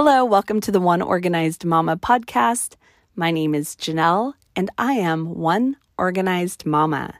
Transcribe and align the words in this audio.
Hello, 0.00 0.24
welcome 0.24 0.60
to 0.60 0.70
the 0.70 0.78
One 0.78 1.02
Organized 1.02 1.64
Mama 1.64 1.96
podcast. 1.96 2.76
My 3.16 3.32
name 3.32 3.52
is 3.52 3.74
Janelle, 3.74 4.34
and 4.54 4.70
I 4.78 4.92
am 4.92 5.34
One 5.34 5.76
Organized 5.98 6.64
Mama. 6.64 7.14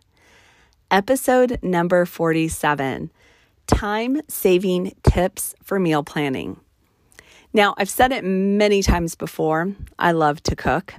Episode 0.89 1.59
number 1.61 2.07
47 2.07 3.11
Time 3.67 4.21
Saving 4.29 4.95
Tips 5.03 5.57
for 5.61 5.81
Meal 5.81 6.05
Planning. 6.05 6.61
Now, 7.53 7.75
I've 7.79 7.91
said 7.91 8.13
it 8.13 8.23
many 8.23 8.81
times 8.81 9.17
before. 9.17 9.75
I 9.99 10.13
love 10.13 10.41
to 10.45 10.55
cook. 10.55 10.95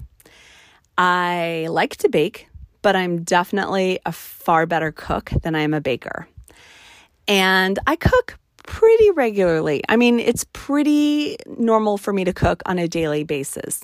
I 0.98 1.68
like 1.70 1.96
to 1.96 2.10
bake, 2.10 2.50
but 2.82 2.98
I'm 2.98 3.24
definitely 3.24 4.02
a 4.06 4.12
far 4.12 4.66
better 4.66 4.92
cook 4.92 5.30
than 5.44 5.56
I 5.56 5.62
am 5.62 5.74
a 5.74 5.80
baker. 5.80 6.28
And 7.26 7.80
I 7.88 7.96
cook 7.96 8.39
pretty 8.70 9.10
regularly. 9.10 9.82
I 9.90 9.96
mean, 9.96 10.20
it's 10.20 10.46
pretty 10.54 11.38
normal 11.48 11.98
for 11.98 12.14
me 12.14 12.24
to 12.24 12.34
cook 12.34 12.62
on 12.68 12.78
a 12.78 12.88
daily 12.88 13.24
basis. 13.24 13.84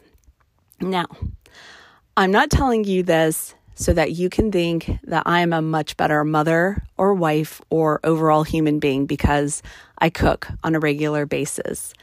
Now, 0.80 1.08
I'm 2.16 2.30
not 2.30 2.52
telling 2.52 2.84
you 2.84 3.02
this 3.02 3.56
so 3.74 3.94
that 3.94 4.12
you 4.12 4.30
can 4.30 4.52
think 4.52 5.00
that 5.06 5.24
I'm 5.26 5.54
a 5.54 5.62
much 5.62 5.98
better 5.98 6.24
mother 6.24 6.84
or 6.98 7.16
wife 7.16 7.62
or 7.72 8.00
overall 8.04 8.44
human 8.44 8.78
being 8.78 9.08
because 9.08 9.64
I 9.98 10.12
cook 10.12 10.48
on 10.64 10.76
a 10.76 10.80
regular 10.80 11.26
basis. 11.26 11.96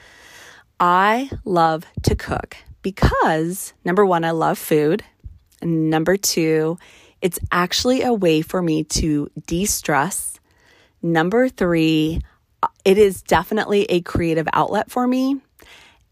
I 0.81 1.31
love 1.45 1.85
to 2.03 2.17
cook 2.17 2.57
because 2.83 3.75
number 3.85 4.05
one, 4.05 4.25
I 4.25 4.33
love 4.33 4.59
food. 4.59 5.05
And 5.61 5.89
number 5.89 6.17
two, 6.17 6.79
it's 7.21 7.39
actually 7.53 8.03
a 8.03 8.13
way 8.13 8.43
for 8.43 8.61
me 8.61 8.83
to 8.85 9.31
de 9.47 9.67
stress. 9.67 10.41
Number 11.01 11.49
three, 11.49 12.21
it 12.85 12.99
is 12.99 13.23
definitely 13.23 13.85
a 13.85 14.01
creative 14.01 14.49
outlet 14.53 14.91
for 14.91 15.07
me. 15.07 15.41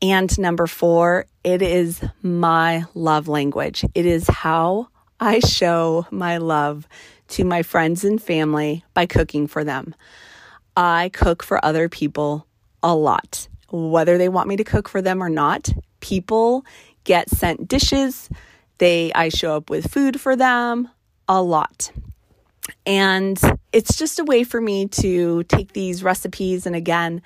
And 0.03 0.37
number 0.39 0.67
four, 0.67 1.27
it 1.45 1.63
is 1.63 2.03
my 2.23 2.85
love 2.95 3.29
language. 3.29 3.85
It 3.95 4.07
is 4.07 4.27
how 4.27 4.89
I 5.19 5.41
show 5.41 6.07
my 6.11 6.39
love 6.39 6.89
to 7.29 7.45
my 7.45 7.63
friends 7.63 8.05
and 8.05 8.21
family 8.21 8.85
by 8.95 9.07
cooking 9.07 9.47
for 9.47 9.63
them. 9.63 9.95
I 10.77 11.11
cook 11.13 11.43
for 11.43 11.63
other 11.65 11.89
people 11.89 12.47
a 12.83 12.95
lot, 12.95 13.49
whether 13.71 14.17
they 14.17 14.29
want 14.29 14.49
me 14.49 14.57
to 14.57 14.65
cook 14.65 14.89
for 14.89 15.03
them 15.03 15.23
or 15.23 15.29
not. 15.29 15.69
People 16.01 16.65
get 17.05 17.29
sent 17.29 17.69
dishes. 17.69 18.31
They 18.79 19.13
I 19.13 19.29
show 19.29 19.57
up 19.57 19.69
with 19.69 19.93
food 19.93 20.21
for 20.21 20.37
them 20.37 20.89
a 21.29 21.43
lot. 21.43 21.93
And 22.87 23.41
it's 23.73 23.97
just 23.97 24.19
a 24.19 24.25
way 24.25 24.45
for 24.45 24.61
me 24.61 24.87
to 24.89 25.43
take 25.45 25.73
these 25.73 26.03
recipes 26.03 26.67
and 26.67 26.77
again, 26.77 27.23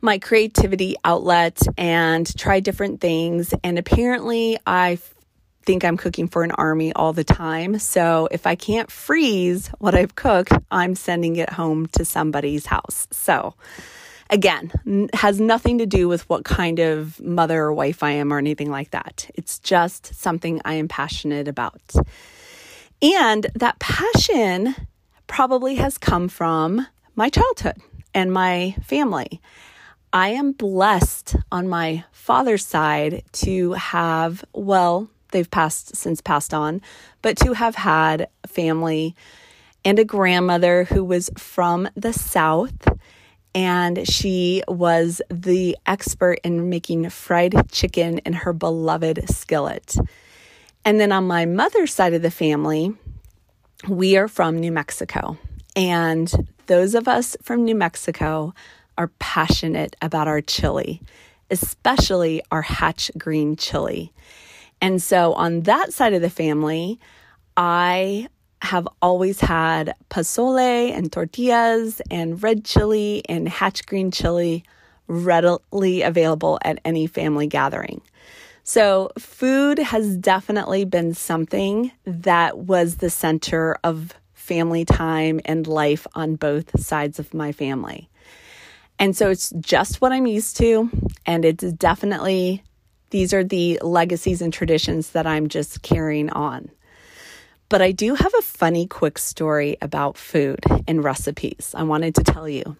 my 0.00 0.18
creativity 0.18 0.96
outlet 1.04 1.62
and 1.78 2.36
try 2.36 2.60
different 2.60 3.00
things. 3.00 3.54
And 3.64 3.78
apparently, 3.78 4.58
I 4.66 4.98
think 5.64 5.84
I'm 5.84 5.96
cooking 5.96 6.28
for 6.28 6.44
an 6.44 6.50
army 6.52 6.92
all 6.92 7.14
the 7.14 7.24
time. 7.24 7.78
So 7.78 8.28
if 8.30 8.46
I 8.46 8.54
can't 8.54 8.90
freeze 8.90 9.68
what 9.78 9.94
I've 9.94 10.14
cooked, 10.14 10.52
I'm 10.70 10.94
sending 10.94 11.36
it 11.36 11.50
home 11.50 11.86
to 11.92 12.04
somebody's 12.04 12.66
house. 12.66 13.08
So 13.10 13.54
again, 14.28 14.70
has 15.14 15.40
nothing 15.40 15.78
to 15.78 15.86
do 15.86 16.06
with 16.06 16.28
what 16.28 16.44
kind 16.44 16.80
of 16.80 17.18
mother 17.20 17.62
or 17.62 17.72
wife 17.72 18.02
I 18.02 18.12
am 18.12 18.32
or 18.32 18.38
anything 18.38 18.70
like 18.70 18.90
that. 18.90 19.30
It's 19.34 19.58
just 19.58 20.14
something 20.14 20.60
I 20.64 20.74
am 20.74 20.88
passionate 20.88 21.48
about. 21.48 21.80
And 23.04 23.46
that 23.54 23.78
passion 23.80 24.74
probably 25.26 25.74
has 25.74 25.98
come 25.98 26.26
from 26.26 26.86
my 27.14 27.28
childhood 27.28 27.76
and 28.14 28.32
my 28.32 28.76
family. 28.82 29.42
I 30.10 30.28
am 30.28 30.52
blessed 30.52 31.36
on 31.52 31.68
my 31.68 32.04
father's 32.12 32.64
side 32.64 33.22
to 33.32 33.72
have, 33.72 34.42
well, 34.54 35.10
they've 35.32 35.50
passed 35.50 35.94
since 35.94 36.22
passed 36.22 36.54
on, 36.54 36.80
but 37.20 37.36
to 37.38 37.52
have 37.52 37.74
had 37.74 38.28
family 38.46 39.14
and 39.84 39.98
a 39.98 40.04
grandmother 40.06 40.84
who 40.84 41.04
was 41.04 41.30
from 41.36 41.86
the 41.94 42.14
South. 42.14 42.88
And 43.54 44.08
she 44.08 44.62
was 44.66 45.20
the 45.28 45.76
expert 45.84 46.38
in 46.42 46.70
making 46.70 47.10
fried 47.10 47.70
chicken 47.70 48.18
in 48.20 48.32
her 48.32 48.54
beloved 48.54 49.28
skillet. 49.28 49.94
And 50.84 51.00
then 51.00 51.12
on 51.12 51.26
my 51.26 51.46
mother's 51.46 51.94
side 51.94 52.14
of 52.14 52.22
the 52.22 52.30
family, 52.30 52.92
we 53.88 54.16
are 54.16 54.28
from 54.28 54.58
New 54.58 54.72
Mexico. 54.72 55.38
And 55.74 56.32
those 56.66 56.94
of 56.94 57.08
us 57.08 57.36
from 57.42 57.64
New 57.64 57.74
Mexico 57.74 58.54
are 58.96 59.08
passionate 59.18 59.96
about 60.02 60.28
our 60.28 60.40
chili, 60.40 61.00
especially 61.50 62.42
our 62.50 62.62
hatch 62.62 63.10
green 63.18 63.56
chili. 63.56 64.12
And 64.80 65.02
so 65.02 65.32
on 65.34 65.62
that 65.62 65.92
side 65.92 66.12
of 66.12 66.22
the 66.22 66.30
family, 66.30 67.00
I 67.56 68.28
have 68.62 68.88
always 69.02 69.40
had 69.40 69.94
pozole 70.10 70.92
and 70.92 71.12
tortillas 71.12 72.00
and 72.10 72.42
red 72.42 72.64
chili 72.64 73.22
and 73.28 73.48
hatch 73.48 73.86
green 73.86 74.10
chili 74.10 74.64
readily 75.06 76.02
available 76.02 76.58
at 76.62 76.78
any 76.84 77.06
family 77.06 77.46
gathering. 77.46 78.00
So, 78.66 79.10
food 79.18 79.78
has 79.78 80.16
definitely 80.16 80.86
been 80.86 81.12
something 81.12 81.92
that 82.04 82.56
was 82.56 82.96
the 82.96 83.10
center 83.10 83.76
of 83.84 84.14
family 84.32 84.86
time 84.86 85.40
and 85.44 85.66
life 85.66 86.06
on 86.14 86.36
both 86.36 86.80
sides 86.80 87.18
of 87.18 87.34
my 87.34 87.52
family. 87.52 88.08
And 88.98 89.14
so 89.14 89.28
it's 89.28 89.50
just 89.60 90.00
what 90.00 90.12
I'm 90.12 90.26
used 90.26 90.56
to. 90.58 90.90
And 91.26 91.44
it's 91.44 91.72
definitely, 91.72 92.62
these 93.10 93.34
are 93.34 93.44
the 93.44 93.78
legacies 93.82 94.40
and 94.40 94.52
traditions 94.52 95.10
that 95.10 95.26
I'm 95.26 95.48
just 95.48 95.82
carrying 95.82 96.30
on. 96.30 96.70
But 97.68 97.82
I 97.82 97.92
do 97.92 98.14
have 98.14 98.32
a 98.38 98.42
funny, 98.42 98.86
quick 98.86 99.18
story 99.18 99.76
about 99.82 100.16
food 100.16 100.60
and 100.86 101.04
recipes 101.04 101.74
I 101.76 101.82
wanted 101.82 102.14
to 102.14 102.24
tell 102.24 102.48
you. 102.48 102.76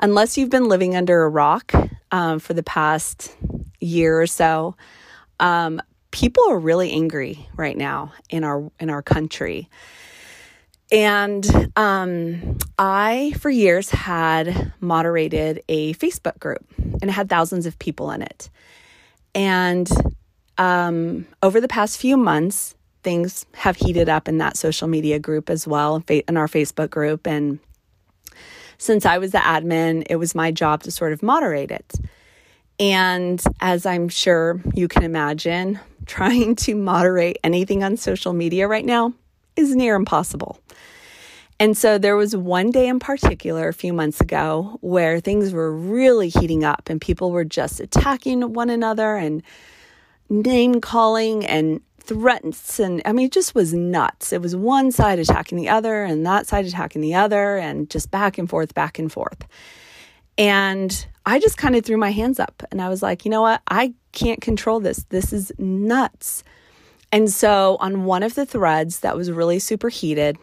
Unless 0.00 0.36
you've 0.36 0.50
been 0.50 0.68
living 0.68 0.96
under 0.96 1.22
a 1.22 1.28
rock 1.30 1.72
um, 2.10 2.40
for 2.40 2.52
the 2.52 2.62
past 2.62 3.34
year 3.80 4.20
or 4.20 4.26
so, 4.26 4.74
um, 5.44 5.80
people 6.10 6.42
are 6.48 6.58
really 6.58 6.90
angry 6.90 7.46
right 7.54 7.76
now 7.76 8.12
in 8.30 8.44
our 8.44 8.70
in 8.80 8.88
our 8.88 9.02
country. 9.02 9.68
And 10.90 11.70
um, 11.76 12.58
I, 12.78 13.34
for 13.40 13.50
years, 13.50 13.90
had 13.90 14.72
moderated 14.80 15.62
a 15.68 15.92
Facebook 15.94 16.38
group 16.38 16.64
and 16.78 17.04
it 17.04 17.10
had 17.10 17.28
thousands 17.28 17.66
of 17.66 17.78
people 17.78 18.10
in 18.10 18.22
it. 18.22 18.48
And 19.34 19.90
um, 20.56 21.26
over 21.42 21.60
the 21.60 21.68
past 21.68 21.98
few 21.98 22.16
months, 22.16 22.74
things 23.02 23.44
have 23.54 23.76
heated 23.76 24.08
up 24.08 24.28
in 24.28 24.38
that 24.38 24.56
social 24.56 24.88
media 24.88 25.18
group 25.18 25.50
as 25.50 25.66
well, 25.66 26.02
in 26.08 26.36
our 26.36 26.48
Facebook 26.48 26.90
group. 26.90 27.26
And 27.26 27.58
since 28.78 29.04
I 29.04 29.18
was 29.18 29.32
the 29.32 29.38
admin, 29.38 30.04
it 30.08 30.16
was 30.16 30.34
my 30.34 30.52
job 30.52 30.84
to 30.84 30.90
sort 30.90 31.12
of 31.12 31.22
moderate 31.22 31.70
it. 31.70 31.94
And 32.78 33.42
as 33.60 33.86
I'm 33.86 34.08
sure 34.08 34.60
you 34.74 34.88
can 34.88 35.02
imagine, 35.02 35.78
trying 36.06 36.56
to 36.56 36.74
moderate 36.74 37.38
anything 37.42 37.82
on 37.82 37.96
social 37.96 38.32
media 38.32 38.68
right 38.68 38.84
now 38.84 39.14
is 39.56 39.74
near 39.74 39.94
impossible. 39.94 40.58
And 41.60 41.76
so 41.76 41.98
there 41.98 42.16
was 42.16 42.34
one 42.34 42.70
day 42.70 42.88
in 42.88 42.98
particular 42.98 43.68
a 43.68 43.72
few 43.72 43.92
months 43.92 44.20
ago 44.20 44.76
where 44.80 45.20
things 45.20 45.52
were 45.52 45.72
really 45.72 46.28
heating 46.28 46.64
up 46.64 46.90
and 46.90 47.00
people 47.00 47.30
were 47.30 47.44
just 47.44 47.80
attacking 47.80 48.52
one 48.52 48.70
another 48.70 49.14
and 49.14 49.42
name 50.28 50.80
calling 50.80 51.46
and 51.46 51.80
threats 52.00 52.78
and 52.80 53.00
I 53.06 53.12
mean 53.12 53.26
it 53.26 53.32
just 53.32 53.54
was 53.54 53.72
nuts. 53.72 54.32
It 54.32 54.42
was 54.42 54.54
one 54.54 54.90
side 54.92 55.18
attacking 55.18 55.56
the 55.56 55.68
other 55.68 56.02
and 56.02 56.26
that 56.26 56.46
side 56.46 56.66
attacking 56.66 57.00
the 57.00 57.14
other 57.14 57.56
and 57.56 57.88
just 57.88 58.10
back 58.10 58.36
and 58.36 58.50
forth 58.50 58.74
back 58.74 58.98
and 58.98 59.10
forth. 59.10 59.46
And 60.36 61.06
I 61.26 61.38
just 61.38 61.56
kind 61.56 61.74
of 61.74 61.84
threw 61.84 61.96
my 61.96 62.10
hands 62.10 62.38
up 62.38 62.62
and 62.70 62.82
I 62.82 62.88
was 62.88 63.02
like, 63.02 63.24
you 63.24 63.30
know 63.30 63.42
what? 63.42 63.62
I 63.68 63.94
can't 64.12 64.40
control 64.40 64.80
this. 64.80 65.04
This 65.08 65.32
is 65.32 65.52
nuts. 65.58 66.44
And 67.10 67.30
so 67.30 67.76
on 67.80 68.04
one 68.04 68.22
of 68.22 68.34
the 68.34 68.44
threads 68.44 69.00
that 69.00 69.16
was 69.16 69.30
really 69.30 69.58
super 69.58 69.88
heated, 69.88 70.36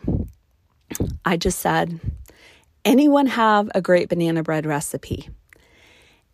I 1.25 1.37
just 1.37 1.59
said, 1.59 1.99
anyone 2.83 3.27
have 3.27 3.69
a 3.75 3.81
great 3.81 4.09
banana 4.09 4.41
bread 4.41 4.65
recipe? 4.65 5.29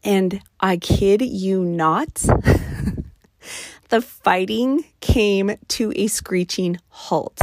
And 0.03 0.41
I 0.59 0.77
kid 0.77 1.21
you 1.21 1.63
not, 1.63 2.13
the 3.89 4.01
fighting 4.01 4.85
came 5.01 5.57
to 5.69 5.91
a 5.95 6.07
screeching 6.07 6.77
halt. 6.89 7.39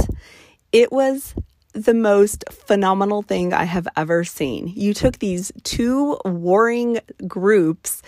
It 0.73 0.91
was 0.93 1.35
the 1.75 1.95
most 1.95 2.45
phenomenal 2.51 3.23
thing 3.23 3.53
I 3.53 3.65
have 3.65 3.89
ever 3.97 4.25
seen. 4.25 4.69
You 4.69 4.95
took 4.95 5.19
these 5.19 5.53
two 5.65 6.19
warring 6.25 7.01
groups 7.27 8.01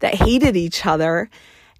that 0.00 0.14
hated 0.14 0.56
each 0.56 0.86
other, 0.86 1.30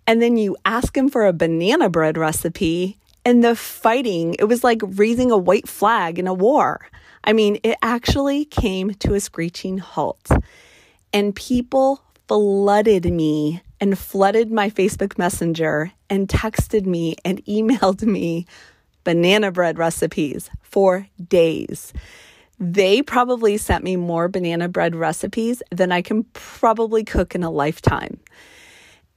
and 0.07 0.21
then 0.21 0.37
you 0.37 0.57
ask 0.65 0.95
them 0.95 1.09
for 1.09 1.27
a 1.27 1.33
banana 1.33 1.89
bread 1.89 2.19
recipe, 2.19 2.99
and 3.25 3.43
the 3.43 3.57
fighting, 3.57 4.37
it 4.39 4.45
was 4.45 4.63
like 4.63 4.81
raising 4.85 5.31
a 5.31 5.39
white 5.39 5.69
flag 5.69 6.19
in 6.19 6.27
a 6.27 6.35
war. 6.35 6.89
I 7.25 7.33
mean, 7.33 7.59
it 7.63 7.77
actually 7.83 8.45
came 8.45 8.95
to 8.95 9.15
a 9.15 9.21
screeching 9.21 9.79
halt, 9.79 10.29
and 11.13 11.35
people 11.35 12.03
flooded 12.29 13.07
me 13.07 13.63
and 13.81 13.99
flooded 13.99 14.53
my 14.53 14.71
Facebook 14.71 15.19
Messenger 15.19 15.93
and 16.09 16.29
texted 16.29 16.87
me 16.87 17.17
and 17.25 17.45
emailed 17.47 18.03
me 18.03 18.47
banana 19.05 19.51
bread 19.51 19.79
recipes 19.79 20.51
for 20.63 21.07
days. 21.29 21.93
They 22.59 23.03
probably 23.03 23.57
sent 23.57 23.85
me 23.85 23.97
more 23.97 24.29
banana 24.29 24.69
bread 24.69 24.95
recipes 24.95 25.63
than 25.71 25.93
I 25.93 26.03
can 26.03 26.25
probably 26.35 27.05
cook 27.05 27.35
in 27.35 27.43
a 27.43 27.51
lifetime. 27.51 28.21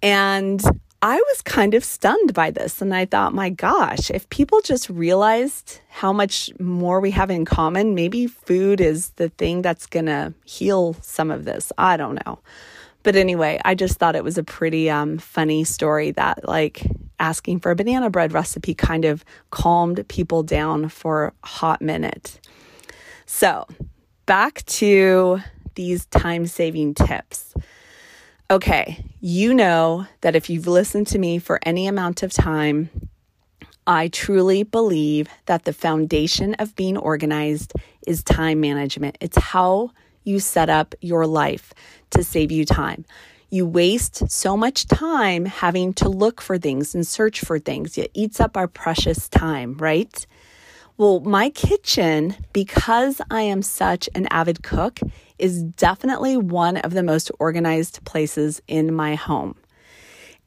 And 0.02 0.64
I 1.02 1.18
was 1.18 1.42
kind 1.42 1.74
of 1.74 1.84
stunned 1.84 2.34
by 2.34 2.52
this. 2.52 2.82
And 2.82 2.96
I 2.96 3.06
thought, 3.06 3.34
my 3.34 3.50
gosh, 3.50 4.10
if 4.10 4.30
people 4.30 4.62
just 4.62 4.90
realized 4.90 5.82
how 5.90 6.14
much 6.14 6.50
more 6.62 7.02
we 7.02 7.12
have 7.12 7.30
in 7.30 7.44
common, 7.44 7.94
maybe 7.94 8.28
food 8.28 8.80
is 8.80 9.10
the 9.18 9.28
thing 9.28 9.62
that's 9.62 9.86
going 9.86 10.06
to 10.06 10.34
heal 10.46 10.96
some 11.02 11.30
of 11.30 11.44
this. 11.44 11.74
I 11.78 11.98
don't 11.98 12.26
know. 12.26 12.40
But 13.04 13.18
anyway, 13.18 13.60
I 13.66 13.76
just 13.76 13.98
thought 13.98 14.16
it 14.16 14.24
was 14.24 14.38
a 14.38 14.44
pretty 14.44 14.90
um, 14.90 15.18
funny 15.18 15.66
story 15.66 16.12
that, 16.12 16.48
like, 16.48 16.84
asking 17.20 17.60
for 17.60 17.72
a 17.72 17.76
banana 17.76 18.10
bread 18.10 18.34
recipe 18.34 18.74
kind 18.74 19.06
of 19.06 19.24
calmed 19.52 20.08
people 20.08 20.44
down 20.44 20.90
for 20.90 21.34
a 21.44 21.48
hot 21.48 21.82
minute. 21.82 22.40
So, 23.26 23.68
back 24.26 24.64
to 24.66 25.40
these 25.76 26.06
time 26.08 26.46
saving 26.46 26.94
tips. 26.94 27.54
Okay, 28.52 29.04
you 29.20 29.54
know 29.54 30.06
that 30.22 30.36
if 30.36 30.50
you've 30.50 30.68
listened 30.68 31.08
to 31.08 31.18
me 31.20 31.40
for 31.40 31.60
any 31.64 31.88
amount 31.88 32.24
of 32.24 32.32
time, 32.32 32.90
I 33.88 34.10
truly 34.10 34.64
believe 34.64 35.28
that 35.46 35.66
the 35.66 35.74
foundation 35.74 36.54
of 36.56 36.76
being 36.76 36.98
organized 36.98 37.74
is 38.06 38.24
time 38.24 38.62
management. 38.62 39.18
It's 39.20 39.38
how 39.38 39.92
you 40.24 40.40
set 40.40 40.70
up 40.70 40.96
your 41.02 41.26
life 41.28 41.74
to 42.12 42.24
save 42.24 42.52
you 42.52 42.66
time. 42.66 43.06
You 43.54 43.68
waste 43.68 44.32
so 44.32 44.58
much 44.58 44.88
time 44.88 45.46
having 45.46 45.94
to 46.02 46.10
look 46.10 46.42
for 46.42 46.58
things 46.58 46.96
and 46.96 47.06
search 47.06 47.42
for 47.42 47.60
things. 47.60 48.00
It 48.00 48.10
eats 48.16 48.40
up 48.40 48.58
our 48.58 48.68
precious 48.68 49.30
time, 49.30 49.78
right? 49.78 50.26
Well, 50.98 51.20
my 51.20 51.52
kitchen, 51.52 52.36
because 52.52 53.22
I 53.30 53.44
am 53.44 53.62
such 53.62 54.10
an 54.16 54.26
avid 54.32 54.64
cook, 54.64 55.00
is 55.38 55.62
definitely 55.62 56.36
one 56.36 56.78
of 56.78 56.96
the 56.96 57.04
most 57.04 57.30
organized 57.38 58.04
places 58.06 58.60
in 58.68 58.92
my 58.92 59.14
home. 59.14 59.54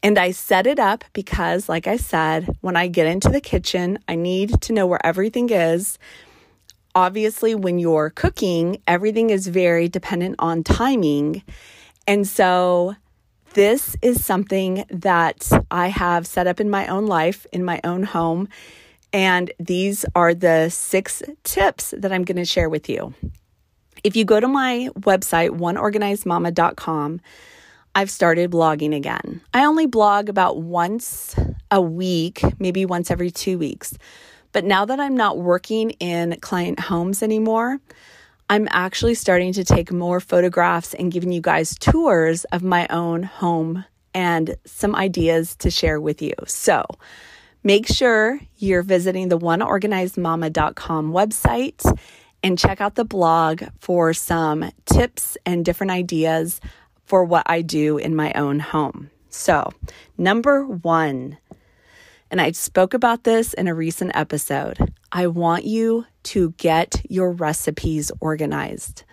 And 0.03 0.19
I 0.19 0.31
set 0.31 0.67
it 0.67 0.77
up 0.77 1.05
because, 1.13 1.69
like 1.69 1.87
I 1.87 1.95
said, 1.95 2.57
when 2.59 2.75
I 2.75 2.89
get 2.89 3.07
into 3.07 3.29
the 3.29 3.39
kitchen, 3.39 3.99
I 4.09 4.15
need 4.15 4.59
to 4.63 4.73
know 4.73 4.85
where 4.85 5.05
everything 5.05 5.49
is 5.49 5.97
obviously, 6.97 7.53
when 7.53 7.77
you're 7.77 8.09
cooking, 8.09 8.81
everything 8.87 9.29
is 9.29 9.45
very 9.45 9.87
dependent 9.87 10.35
on 10.39 10.63
timing. 10.63 11.43
And 12.07 12.25
so, 12.25 12.95
this 13.53 13.95
is 14.01 14.23
something 14.23 14.85
that 14.89 15.49
I 15.69 15.87
have 15.87 16.25
set 16.27 16.47
up 16.47 16.59
in 16.59 16.69
my 16.69 16.87
own 16.87 17.05
life, 17.07 17.45
in 17.51 17.65
my 17.65 17.81
own 17.83 18.03
home. 18.03 18.47
And 19.11 19.51
these 19.59 20.05
are 20.15 20.33
the 20.33 20.69
six 20.69 21.23
tips 21.43 21.93
that 21.97 22.11
I'm 22.11 22.23
going 22.23 22.37
to 22.37 22.45
share 22.45 22.69
with 22.69 22.87
you. 22.87 23.13
If 24.03 24.15
you 24.15 24.25
go 24.25 24.39
to 24.39 24.47
my 24.47 24.89
website, 24.99 25.57
oneorganizedmama.com, 25.57 27.19
I've 27.95 28.11
started 28.11 28.51
blogging 28.51 28.95
again. 28.95 29.41
I 29.53 29.65
only 29.65 29.87
blog 29.87 30.29
about 30.29 30.61
once 30.61 31.35
a 31.71 31.81
week, 31.81 32.41
maybe 32.59 32.85
once 32.85 33.09
every 33.09 33.31
two 33.31 33.57
weeks. 33.57 33.97
But 34.51 34.63
now 34.65 34.85
that 34.85 34.99
I'm 34.99 35.17
not 35.17 35.39
working 35.39 35.91
in 35.91 36.37
client 36.41 36.79
homes 36.79 37.23
anymore, 37.23 37.79
I'm 38.49 38.67
actually 38.71 39.15
starting 39.15 39.51
to 39.53 39.65
take 39.65 39.91
more 39.91 40.21
photographs 40.21 40.93
and 40.93 41.11
giving 41.11 41.31
you 41.33 41.41
guys 41.41 41.77
tours 41.77 42.45
of 42.45 42.63
my 42.63 42.87
own 42.89 43.23
home 43.23 43.83
and 44.13 44.55
some 44.65 44.95
ideas 44.95 45.55
to 45.57 45.69
share 45.69 45.99
with 45.99 46.21
you. 46.21 46.33
So 46.45 46.85
make 47.63 47.87
sure 47.87 48.39
you're 48.57 48.83
visiting 48.83 49.27
the 49.27 49.37
oneorganizedmama.com 49.37 51.11
website 51.11 51.99
and 52.41 52.57
check 52.57 52.79
out 52.79 52.95
the 52.95 53.03
blog 53.03 53.63
for 53.79 54.13
some 54.13 54.71
tips 54.85 55.37
and 55.45 55.65
different 55.65 55.91
ideas 55.91 56.61
for 57.03 57.25
what 57.25 57.43
I 57.47 57.61
do 57.61 57.97
in 57.97 58.15
my 58.15 58.31
own 58.33 58.59
home. 58.59 59.09
So, 59.29 59.71
number 60.17 60.65
one, 60.65 61.37
and 62.29 62.41
I 62.41 62.51
spoke 62.51 62.93
about 62.93 63.23
this 63.23 63.53
in 63.53 63.67
a 63.67 63.75
recent 63.75 64.11
episode. 64.13 64.77
I 65.11 65.27
want 65.27 65.65
you 65.65 66.05
to 66.23 66.51
get 66.57 67.01
your 67.09 67.31
recipes 67.31 68.11
organized. 68.19 69.03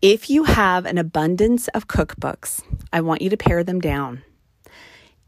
If 0.00 0.30
you 0.30 0.44
have 0.44 0.86
an 0.86 0.98
abundance 0.98 1.68
of 1.68 1.88
cookbooks, 1.88 2.62
I 2.92 3.00
want 3.00 3.22
you 3.22 3.30
to 3.30 3.36
pare 3.36 3.64
them 3.64 3.80
down. 3.80 4.22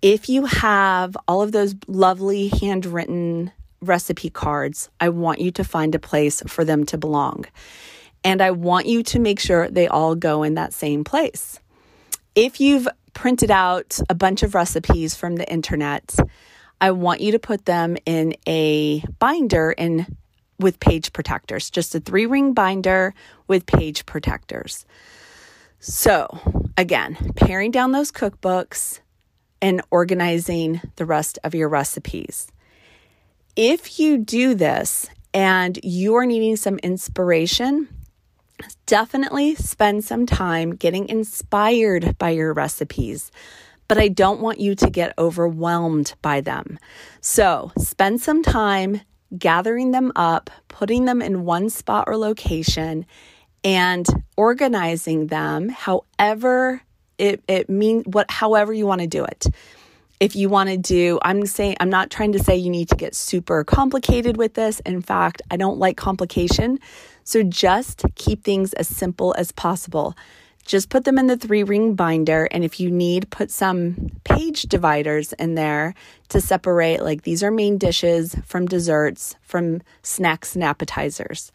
If 0.03 0.29
you 0.29 0.45
have 0.45 1.17
all 1.27 1.43
of 1.43 1.53
those 1.53 1.75
lovely 1.89 2.49
handwritten 2.49 3.51
recipe 3.81 4.31
cards, 4.31 4.91
I 5.01 5.09
want 5.09 5.41
you 5.41 5.51
to 5.53 5.65
find 5.65 5.95
a 5.95 5.99
place 5.99 6.43
for 6.47 6.65
them 6.65 6.85
to 6.87 6.99
belong. 6.99 7.47
And 8.23 8.43
I 8.43 8.51
want 8.51 8.87
you 8.87 9.03
to 9.05 9.19
make 9.19 9.41
sure 9.41 9.69
they 9.69 9.89
all 9.89 10.15
go 10.15 10.43
in 10.43 10.55
that 10.55 10.73
same 10.73 11.05
place. 11.05 11.59
If 12.35 12.61
you've 12.61 12.87
printed 13.15 13.51
out 13.51 13.99
a 14.11 14.15
bunch 14.15 14.43
of 14.43 14.55
recipes 14.55 15.15
from 15.15 15.37
the 15.37 15.51
internet, 15.51 16.15
I 16.81 16.91
want 16.91 17.21
you 17.21 17.33
to 17.33 17.39
put 17.39 17.65
them 17.65 17.97
in 18.05 18.37
a 18.47 19.01
binder 19.19 19.73
in 19.73 20.07
with 20.59 20.81
page 20.81 21.13
protectors, 21.13 21.71
just 21.71 21.95
a 21.95 22.01
three 22.01 22.27
ring 22.27 22.53
binder 22.53 23.15
with 23.47 23.67
page 23.67 24.07
protectors. 24.07 24.85
So, 25.79 26.41
again, 26.77 27.33
paring 27.37 27.71
down 27.71 27.93
those 27.93 28.11
cookbooks 28.11 29.01
and 29.61 29.83
organizing 29.91 30.81
the 30.97 31.05
rest 31.05 31.39
of 31.45 31.55
your 31.55 31.69
recipes. 31.69 32.51
If 33.55 33.99
you 33.99 34.19
do 34.19 34.55
this 34.55 35.09
and 35.33 35.79
you 35.83 36.15
are 36.17 36.27
needing 36.27 36.57
some 36.57 36.79
inspiration, 36.79 37.89
definitely 38.87 39.55
spend 39.55 40.05
some 40.05 40.27
time 40.27 40.75
getting 40.75 41.09
inspired 41.09 42.19
by 42.19 42.31
your 42.31 42.53
recipes 42.53 43.31
but 43.89 43.99
I 43.99 44.09
don't 44.09 44.41
want 44.41 44.61
you 44.61 44.75
to 44.77 44.91
get 44.91 45.15
overwhelmed 45.19 46.15
by 46.23 46.41
them. 46.41 46.79
So 47.21 47.73
spend 47.79 48.21
some 48.21 48.43
time 48.43 49.01
gathering 49.37 49.91
them 49.91 50.13
up, 50.17 50.51
putting 50.69 51.05
them 51.05 51.21
in 51.21 51.45
one 51.45 51.71
spot 51.71 52.05
or 52.07 52.17
location, 52.17 53.07
and 53.65 54.07
organizing 54.37 55.27
them 55.27 55.69
however 55.69 56.83
it, 57.19 57.43
it 57.49 57.71
means 57.71 58.05
what 58.07 58.31
however 58.31 58.73
you 58.73 58.87
want 58.87 59.01
to 59.01 59.07
do 59.07 59.25
it. 59.25 59.47
If 60.19 60.35
you 60.35 60.49
want 60.49 60.71
to 60.71 60.77
do, 60.77 61.19
I'm 61.23 61.45
saying 61.47 61.77
I'm 61.81 61.91
not 61.91 62.11
trying 62.11 62.33
to 62.33 62.39
say 62.39 62.57
you 62.57 62.71
need 62.71 62.89
to 62.89 62.97
get 62.97 63.15
super 63.15 63.65
complicated 63.65 64.37
with 64.37 64.55
this. 64.55 64.81
In 64.81 65.03
fact, 65.03 65.43
I 65.51 65.57
don't 65.57 65.79
like 65.79 65.97
complication. 65.97 66.79
So 67.25 67.43
just 67.43 68.05
keep 68.15 68.45
things 68.45 68.73
as 68.75 68.89
simple 68.89 69.35
as 69.37 69.53
possible 69.53 70.15
just 70.67 70.89
put 70.89 71.05
them 71.05 71.19
in 71.19 71.29
the 71.29 71.37
three 71.37 71.63
ring 71.63 71.95
binder. 71.95 72.49
And 72.51 72.65
if 72.65 72.81
you 72.81 72.91
need, 72.91 73.31
put 73.31 73.51
some 73.51 74.11
page 74.25 74.63
dividers 74.63 75.33
in 75.35 75.55
there 75.55 75.95
to 76.29 76.41
separate, 76.41 77.03
like 77.03 77.23
these 77.23 77.43
are 77.43 77.51
main 77.51 77.79
dishes 77.79 78.37
from 78.45 78.67
desserts, 78.67 79.37
from 79.43 79.81
snacks 80.03 80.55
and 80.55 80.65
appetizers. 80.65 81.53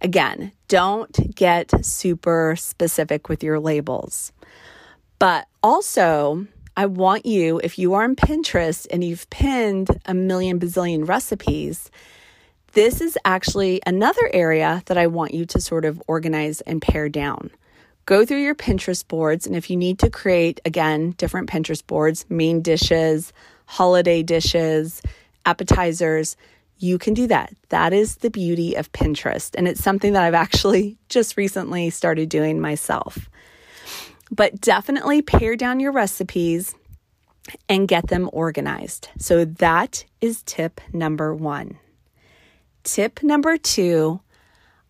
Again, 0.00 0.52
don't 0.68 1.34
get 1.34 1.84
super 1.84 2.54
specific 2.56 3.28
with 3.28 3.42
your 3.42 3.58
labels. 3.58 4.32
But 5.18 5.48
also, 5.62 6.46
I 6.76 6.86
want 6.86 7.26
you, 7.26 7.60
if 7.64 7.78
you 7.78 7.94
are 7.94 8.04
on 8.04 8.14
Pinterest 8.14 8.86
and 8.90 9.02
you've 9.02 9.28
pinned 9.30 9.88
a 10.06 10.14
million 10.14 10.60
bazillion 10.60 11.08
recipes, 11.08 11.90
this 12.72 13.00
is 13.00 13.18
actually 13.24 13.80
another 13.86 14.30
area 14.32 14.82
that 14.86 14.98
I 14.98 15.08
want 15.08 15.34
you 15.34 15.44
to 15.46 15.60
sort 15.60 15.84
of 15.84 16.00
organize 16.06 16.60
and 16.60 16.80
pare 16.80 17.08
down 17.08 17.50
go 18.08 18.24
through 18.24 18.40
your 18.40 18.54
Pinterest 18.54 19.06
boards. 19.06 19.46
And 19.46 19.54
if 19.54 19.68
you 19.68 19.76
need 19.76 19.98
to 19.98 20.08
create, 20.08 20.62
again, 20.64 21.10
different 21.18 21.50
Pinterest 21.50 21.86
boards, 21.86 22.24
main 22.30 22.62
dishes, 22.62 23.34
holiday 23.66 24.22
dishes, 24.22 25.02
appetizers, 25.44 26.34
you 26.78 26.96
can 26.96 27.12
do 27.12 27.26
that. 27.26 27.52
That 27.68 27.92
is 27.92 28.16
the 28.16 28.30
beauty 28.30 28.76
of 28.76 28.90
Pinterest. 28.92 29.54
And 29.54 29.68
it's 29.68 29.84
something 29.84 30.14
that 30.14 30.22
I've 30.22 30.32
actually 30.32 30.96
just 31.10 31.36
recently 31.36 31.90
started 31.90 32.30
doing 32.30 32.62
myself. 32.62 33.28
But 34.30 34.58
definitely 34.58 35.20
pare 35.20 35.54
down 35.54 35.78
your 35.78 35.92
recipes 35.92 36.74
and 37.68 37.86
get 37.86 38.08
them 38.08 38.30
organized. 38.32 39.10
So 39.18 39.44
that 39.44 40.06
is 40.22 40.42
tip 40.44 40.80
number 40.94 41.34
one. 41.34 41.78
Tip 42.84 43.22
number 43.22 43.58
two 43.58 44.22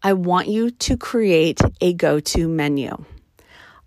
I 0.03 0.13
want 0.13 0.49
you 0.49 0.71
to 0.71 0.97
create 0.97 1.61
a 1.81 1.93
go 1.93 2.21
to 2.21 2.49
menu. 2.49 3.05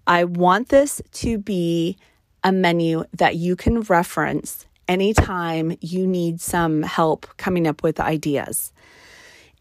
I 0.06 0.25
want 0.25 0.70
this 0.70 1.01
to 1.13 1.38
be 1.38 1.98
a 2.44 2.51
menu 2.51 3.06
that 3.13 3.36
you 3.36 3.56
can 3.56 3.82
reference 3.82 4.65
anytime 4.88 5.77
you 5.80 6.06
need 6.06 6.41
some 6.41 6.84
help 6.84 7.27
coming 7.38 7.68
up 7.68 7.82
with 7.82 8.00
ideas. 8.00 8.74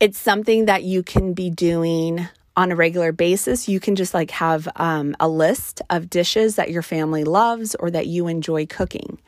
It's 0.01 0.19
something 0.19 0.65
that 0.65 0.83
you 0.83 1.03
can 1.03 1.35
be 1.35 1.51
doing 1.51 2.27
on 2.57 2.73
a 2.73 2.77
regular 2.77 3.13
basis, 3.13 3.69
you 3.69 3.81
can 3.81 3.95
just 3.95 4.13
like 4.13 4.33
have 4.33 4.69
um, 4.77 5.15
a 5.21 5.29
list 5.29 5.81
of 5.89 6.11
dishes 6.11 6.57
that 6.57 6.71
your 6.71 6.83
family 6.83 7.25
loves 7.25 7.75
or 7.77 7.91
that 7.91 8.07
you 8.07 8.27
enjoy 8.27 8.67
cooking. 8.67 9.19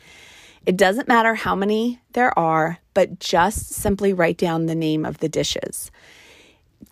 It 0.67 0.77
doesn't 0.77 1.09
matter 1.09 1.35
how 1.35 1.55
many 1.55 2.01
there 2.13 2.37
are, 2.39 2.79
but 2.95 3.19
just 3.19 3.71
simply 3.71 4.13
write 4.13 4.37
down 4.37 4.67
the 4.67 4.75
name 4.75 5.05
of 5.05 5.19
the 5.19 5.29
dishes. 5.29 5.91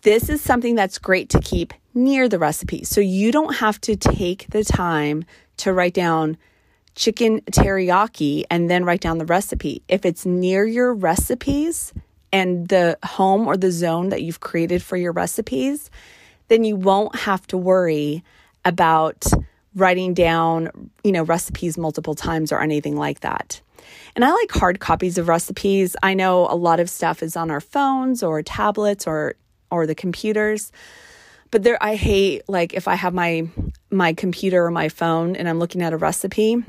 This 0.03 0.29
is 0.29 0.41
something 0.41 0.73
that's 0.75 0.97
great 0.97 1.29
to 1.29 1.39
keep 1.39 1.73
near 1.93 2.27
the 2.27 2.39
recipe. 2.39 2.83
So 2.83 3.01
you 3.01 3.31
don't 3.31 3.55
have 3.55 3.79
to 3.81 3.95
take 3.95 4.47
the 4.49 4.63
time 4.63 5.25
to 5.57 5.73
write 5.73 5.93
down 5.93 6.37
chicken 6.95 7.41
teriyaki 7.41 8.43
and 8.49 8.69
then 8.69 8.83
write 8.83 9.01
down 9.01 9.19
the 9.19 9.25
recipe. 9.25 9.83
If 9.87 10.05
it's 10.05 10.25
near 10.25 10.65
your 10.65 10.93
recipes 10.93 11.93
and 12.33 12.67
the 12.67 12.97
home 13.03 13.47
or 13.47 13.57
the 13.57 13.71
zone 13.71 14.09
that 14.09 14.23
you've 14.23 14.39
created 14.39 14.81
for 14.81 14.97
your 14.97 15.11
recipes, 15.11 15.91
then 16.47 16.63
you 16.63 16.75
won't 16.75 17.15
have 17.15 17.45
to 17.47 17.57
worry 17.57 18.23
about 18.65 19.25
writing 19.75 20.13
down, 20.13 20.89
you 21.03 21.11
know, 21.11 21.23
recipes 21.23 21.77
multiple 21.77 22.15
times 22.15 22.51
or 22.51 22.59
anything 22.59 22.97
like 22.97 23.21
that. 23.21 23.61
And 24.15 24.25
I 24.25 24.31
like 24.31 24.51
hard 24.51 24.79
copies 24.79 25.17
of 25.17 25.27
recipes. 25.27 25.95
I 26.03 26.13
know 26.13 26.47
a 26.49 26.55
lot 26.55 26.79
of 26.79 26.89
stuff 26.89 27.23
is 27.23 27.37
on 27.37 27.51
our 27.51 27.61
phones 27.61 28.21
or 28.23 28.41
tablets 28.41 29.07
or 29.07 29.35
or 29.71 29.87
the 29.87 29.95
computers. 29.95 30.71
But 31.49 31.63
there 31.63 31.77
I 31.81 31.95
hate 31.95 32.43
like 32.47 32.73
if 32.73 32.87
I 32.87 32.95
have 32.95 33.13
my 33.13 33.47
my 33.89 34.13
computer 34.13 34.65
or 34.65 34.71
my 34.71 34.89
phone 34.89 35.35
and 35.35 35.49
I'm 35.49 35.59
looking 35.59 35.81
at 35.81 35.93
a 35.93 35.97
recipe 35.97 36.63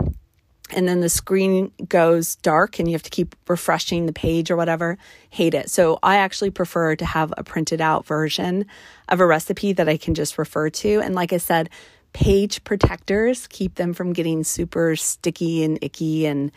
and 0.75 0.89
then 0.89 1.01
the 1.01 1.09
screen 1.09 1.71
goes 1.89 2.37
dark 2.37 2.79
and 2.79 2.89
you 2.89 2.95
have 2.95 3.03
to 3.03 3.11
keep 3.11 3.37
refreshing 3.47 4.07
the 4.07 4.13
page 4.13 4.51
or 4.51 4.57
whatever, 4.57 4.97
hate 5.31 5.55
it. 5.55 5.71
So 5.71 5.99
I 6.03 6.17
actually 6.17 6.51
prefer 6.51 6.97
to 6.97 7.05
have 7.05 7.33
a 7.37 7.45
printed 7.45 7.81
out 7.81 8.07
version 8.07 8.67
of 9.09 9.21
a 9.21 9.27
recipe 9.27 9.73
that 9.75 9.89
I 9.89 9.97
can 9.97 10.15
just 10.15 10.39
refer 10.39 10.71
to. 10.71 11.01
And 11.01 11.15
like 11.15 11.33
I 11.33 11.37
said, 11.37 11.69
page 12.13 12.65
protectors 12.65 13.47
keep 13.49 13.75
them 13.75 13.93
from 13.93 14.13
getting 14.13 14.45
super 14.45 14.97
sticky 14.97 15.63
and 15.63 15.79
icky 15.83 16.27
and, 16.27 16.51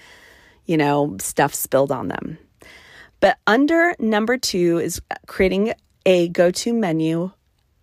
you 0.66 0.78
know, 0.78 1.18
stuff 1.20 1.54
spilled 1.54 1.92
on 1.92 2.08
them. 2.08 2.38
But 3.20 3.38
under 3.48 3.96
number 4.00 4.38
two 4.38 4.78
is 4.80 5.02
creating 5.28 5.74
a 6.06 6.30
go 6.30 6.52
to 6.52 6.74
menu. 6.74 7.32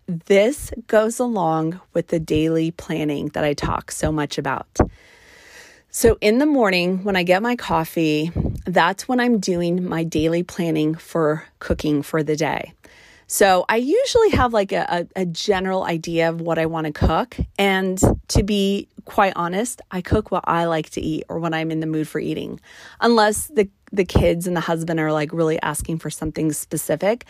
This 0.07 0.73
goes 0.87 1.19
along 1.19 1.81
with 1.93 2.09
the 2.09 2.21
daily 2.21 2.71
planning 2.71 3.29
that 3.29 3.45
I 3.45 3.55
talk 3.55 3.91
so 3.91 4.13
much 4.13 4.39
about. 4.39 4.79
So, 5.91 6.17
in 6.21 6.39
the 6.39 6.47
morning, 6.47 7.05
when 7.05 7.17
I 7.17 7.23
get 7.23 7.43
my 7.43 7.55
coffee, 7.55 8.31
that's 8.65 9.07
when 9.07 9.21
I'm 9.21 9.39
doing 9.39 9.85
my 9.87 10.05
daily 10.05 10.43
planning 10.43 10.95
for 10.95 11.45
cooking 11.59 12.03
for 12.03 12.23
the 12.23 12.35
day. 12.35 12.73
So, 13.27 13.67
I 13.69 13.77
usually 13.77 14.31
have 14.31 14.55
like 14.55 14.73
a, 14.73 15.07
a, 15.15 15.27
general 15.27 15.85
idea 15.85 16.31
of 16.31 16.41
what 16.41 16.59
I 16.59 16.65
want 16.65 16.87
to 16.87 16.93
cook. 16.93 17.37
And 17.59 18.01
to 18.29 18.43
be 18.43 18.89
quite 19.05 19.35
honest, 19.37 19.83
I 19.91 20.01
cook 20.01 20.31
what 20.31 20.45
I 20.47 20.65
like 20.65 20.89
to 20.91 21.01
eat 21.03 21.25
or 21.29 21.39
when 21.39 21.53
I'm 21.53 21.71
in 21.71 21.81
the 21.81 21.87
mood 21.87 22.09
for 22.09 22.19
eating, 22.19 22.59
unless 23.01 23.49
the, 23.49 23.69
the 23.93 24.07
kids 24.07 24.47
and 24.47 24.57
the 24.57 24.61
husband 24.61 24.99
are 24.99 25.13
like 25.13 25.33
really 25.33 25.61
asking 25.61 25.99
for 25.99 26.09
something 26.09 26.53
specific. 26.53 27.27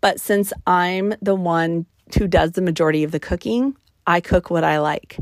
But 0.00 0.20
since 0.20 0.52
I'm 0.66 1.14
the 1.20 1.34
one 1.34 1.86
who 2.18 2.26
does 2.26 2.52
the 2.52 2.62
majority 2.62 3.04
of 3.04 3.12
the 3.12 3.20
cooking, 3.20 3.76
I 4.06 4.20
cook 4.20 4.50
what 4.50 4.64
I 4.64 4.78
like. 4.78 5.18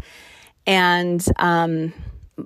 And, 0.67 1.25
um, 1.37 1.93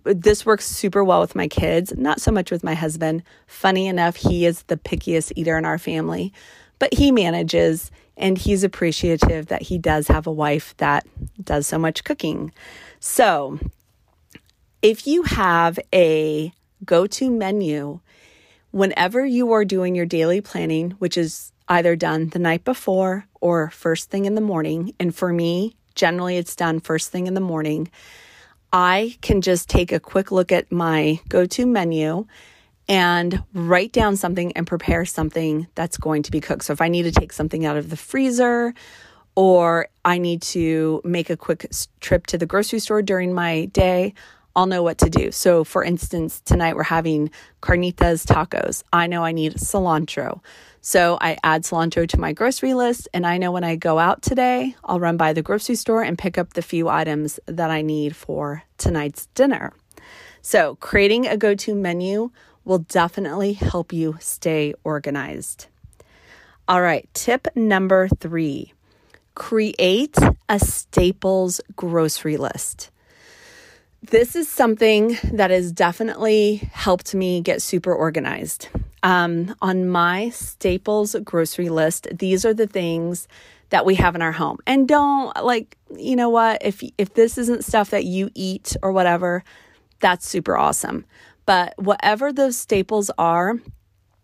this 0.04 0.46
works 0.46 0.66
super 0.66 1.04
well 1.04 1.20
with 1.20 1.34
my 1.34 1.48
kids, 1.48 1.92
not 1.96 2.20
so 2.20 2.30
much 2.30 2.50
with 2.50 2.64
my 2.64 2.74
husband. 2.74 3.22
Funny 3.46 3.86
enough, 3.86 4.16
he 4.16 4.46
is 4.46 4.62
the 4.64 4.76
pickiest 4.76 5.32
eater 5.36 5.58
in 5.58 5.64
our 5.64 5.78
family, 5.78 6.32
but 6.78 6.94
he 6.94 7.12
manages 7.12 7.90
and 8.16 8.38
he's 8.38 8.64
appreciative 8.64 9.46
that 9.46 9.62
he 9.62 9.78
does 9.78 10.08
have 10.08 10.26
a 10.26 10.32
wife 10.32 10.74
that 10.78 11.06
does 11.42 11.66
so 11.66 11.78
much 11.78 12.04
cooking. 12.04 12.52
So, 13.00 13.58
if 14.80 15.06
you 15.06 15.22
have 15.22 15.78
a 15.94 16.52
go 16.84 17.06
to 17.06 17.30
menu, 17.30 18.00
whenever 18.70 19.24
you 19.24 19.52
are 19.52 19.64
doing 19.64 19.94
your 19.94 20.06
daily 20.06 20.40
planning, 20.40 20.92
which 20.92 21.16
is 21.16 21.52
either 21.72 21.96
done 21.96 22.28
the 22.28 22.38
night 22.38 22.64
before 22.64 23.26
or 23.40 23.70
first 23.70 24.10
thing 24.10 24.24
in 24.24 24.34
the 24.34 24.40
morning, 24.40 24.94
and 25.00 25.14
for 25.14 25.32
me, 25.32 25.76
generally 25.94 26.36
it's 26.36 26.56
done 26.56 26.80
first 26.80 27.10
thing 27.10 27.26
in 27.26 27.34
the 27.34 27.40
morning 27.40 27.90
I 28.72 29.18
can 29.20 29.42
just 29.42 29.68
take 29.68 29.92
a 29.92 30.00
quick 30.00 30.32
look 30.32 30.50
at 30.50 30.72
my 30.72 31.20
go 31.28 31.44
to 31.44 31.66
menu 31.66 32.26
and 32.88 33.44
write 33.52 33.92
down 33.92 34.16
something 34.16 34.52
and 34.56 34.66
prepare 34.66 35.04
something 35.04 35.66
that's 35.74 35.98
going 35.98 36.22
to 36.22 36.30
be 36.30 36.40
cooked. 36.40 36.64
So 36.64 36.72
if 36.72 36.80
I 36.80 36.88
need 36.88 37.02
to 37.02 37.12
take 37.12 37.32
something 37.32 37.66
out 37.66 37.76
of 37.76 37.90
the 37.90 37.96
freezer 37.96 38.74
or 39.34 39.88
I 40.04 40.18
need 40.18 40.42
to 40.42 41.02
make 41.04 41.28
a 41.28 41.36
quick 41.36 41.70
trip 42.00 42.26
to 42.28 42.38
the 42.38 42.46
grocery 42.46 42.78
store 42.78 43.02
during 43.02 43.34
my 43.34 43.66
day, 43.66 44.14
I'll 44.56 44.66
know 44.66 44.82
what 44.82 44.98
to 44.98 45.10
do. 45.10 45.32
So, 45.32 45.64
for 45.64 45.82
instance, 45.82 46.40
tonight 46.42 46.76
we're 46.76 46.82
having 46.82 47.30
carnitas 47.62 48.26
tacos. 48.26 48.82
I 48.92 49.06
know 49.06 49.24
I 49.24 49.32
need 49.32 49.54
cilantro. 49.54 50.40
So 50.84 51.16
I 51.20 51.38
add 51.44 51.62
cilantro 51.62 52.08
to 52.08 52.18
my 52.18 52.32
grocery 52.32 52.74
list, 52.74 53.08
and 53.14 53.24
I 53.24 53.38
know 53.38 53.52
when 53.52 53.62
I 53.62 53.76
go 53.76 54.00
out 54.00 54.20
today, 54.20 54.74
I'll 54.82 54.98
run 54.98 55.16
by 55.16 55.32
the 55.32 55.40
grocery 55.40 55.76
store 55.76 56.02
and 56.02 56.18
pick 56.18 56.36
up 56.36 56.54
the 56.54 56.60
few 56.60 56.88
items 56.88 57.38
that 57.46 57.70
I 57.70 57.82
need 57.82 58.16
for 58.16 58.64
tonight's 58.78 59.26
dinner. 59.26 59.74
So, 60.40 60.74
creating 60.80 61.28
a 61.28 61.36
go 61.36 61.54
to 61.54 61.76
menu 61.76 62.32
will 62.64 62.80
definitely 62.80 63.52
help 63.52 63.92
you 63.92 64.16
stay 64.18 64.74
organized. 64.82 65.68
All 66.66 66.82
right, 66.82 67.08
tip 67.14 67.46
number 67.54 68.08
three 68.08 68.72
create 69.36 70.18
a 70.48 70.58
staples 70.58 71.60
grocery 71.76 72.36
list. 72.36 72.90
This 74.02 74.34
is 74.34 74.48
something 74.48 75.16
that 75.32 75.52
has 75.52 75.70
definitely 75.70 76.56
helped 76.72 77.14
me 77.14 77.40
get 77.40 77.62
super 77.62 77.94
organized. 77.94 78.68
Um, 79.02 79.54
on 79.60 79.88
my 79.88 80.30
staples 80.30 81.16
grocery 81.24 81.68
list, 81.68 82.06
these 82.12 82.44
are 82.44 82.54
the 82.54 82.66
things 82.66 83.26
that 83.70 83.84
we 83.86 83.94
have 83.96 84.14
in 84.14 84.22
our 84.22 84.32
home. 84.32 84.58
And 84.66 84.86
don't 84.86 85.34
like, 85.42 85.76
you 85.96 86.14
know 86.14 86.28
what, 86.28 86.62
if 86.64 86.82
if 86.98 87.14
this 87.14 87.38
isn't 87.38 87.64
stuff 87.64 87.90
that 87.90 88.04
you 88.04 88.30
eat 88.34 88.76
or 88.82 88.92
whatever, 88.92 89.42
that's 90.00 90.28
super 90.28 90.56
awesome. 90.56 91.04
But 91.46 91.74
whatever 91.76 92.32
those 92.32 92.56
staples 92.56 93.10
are 93.18 93.58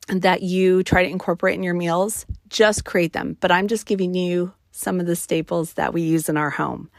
that 0.09 0.43
you 0.43 0.83
try 0.83 1.03
to 1.03 1.09
incorporate 1.09 1.55
in 1.55 1.63
your 1.63 1.75
meals, 1.75 2.27
just 2.49 2.85
create 2.85 3.13
them. 3.13 3.37
But 3.41 3.51
I'm 3.51 3.69
just 3.69 3.87
giving 3.87 4.15
you 4.15 4.53
some 4.71 5.01
of 5.01 5.07
the 5.07 5.17
staples 5.17 5.73
that 5.75 5.93
we 5.93 6.03
use 6.03 6.29
in 6.29 6.37
our 6.37 6.51
home 6.51 6.91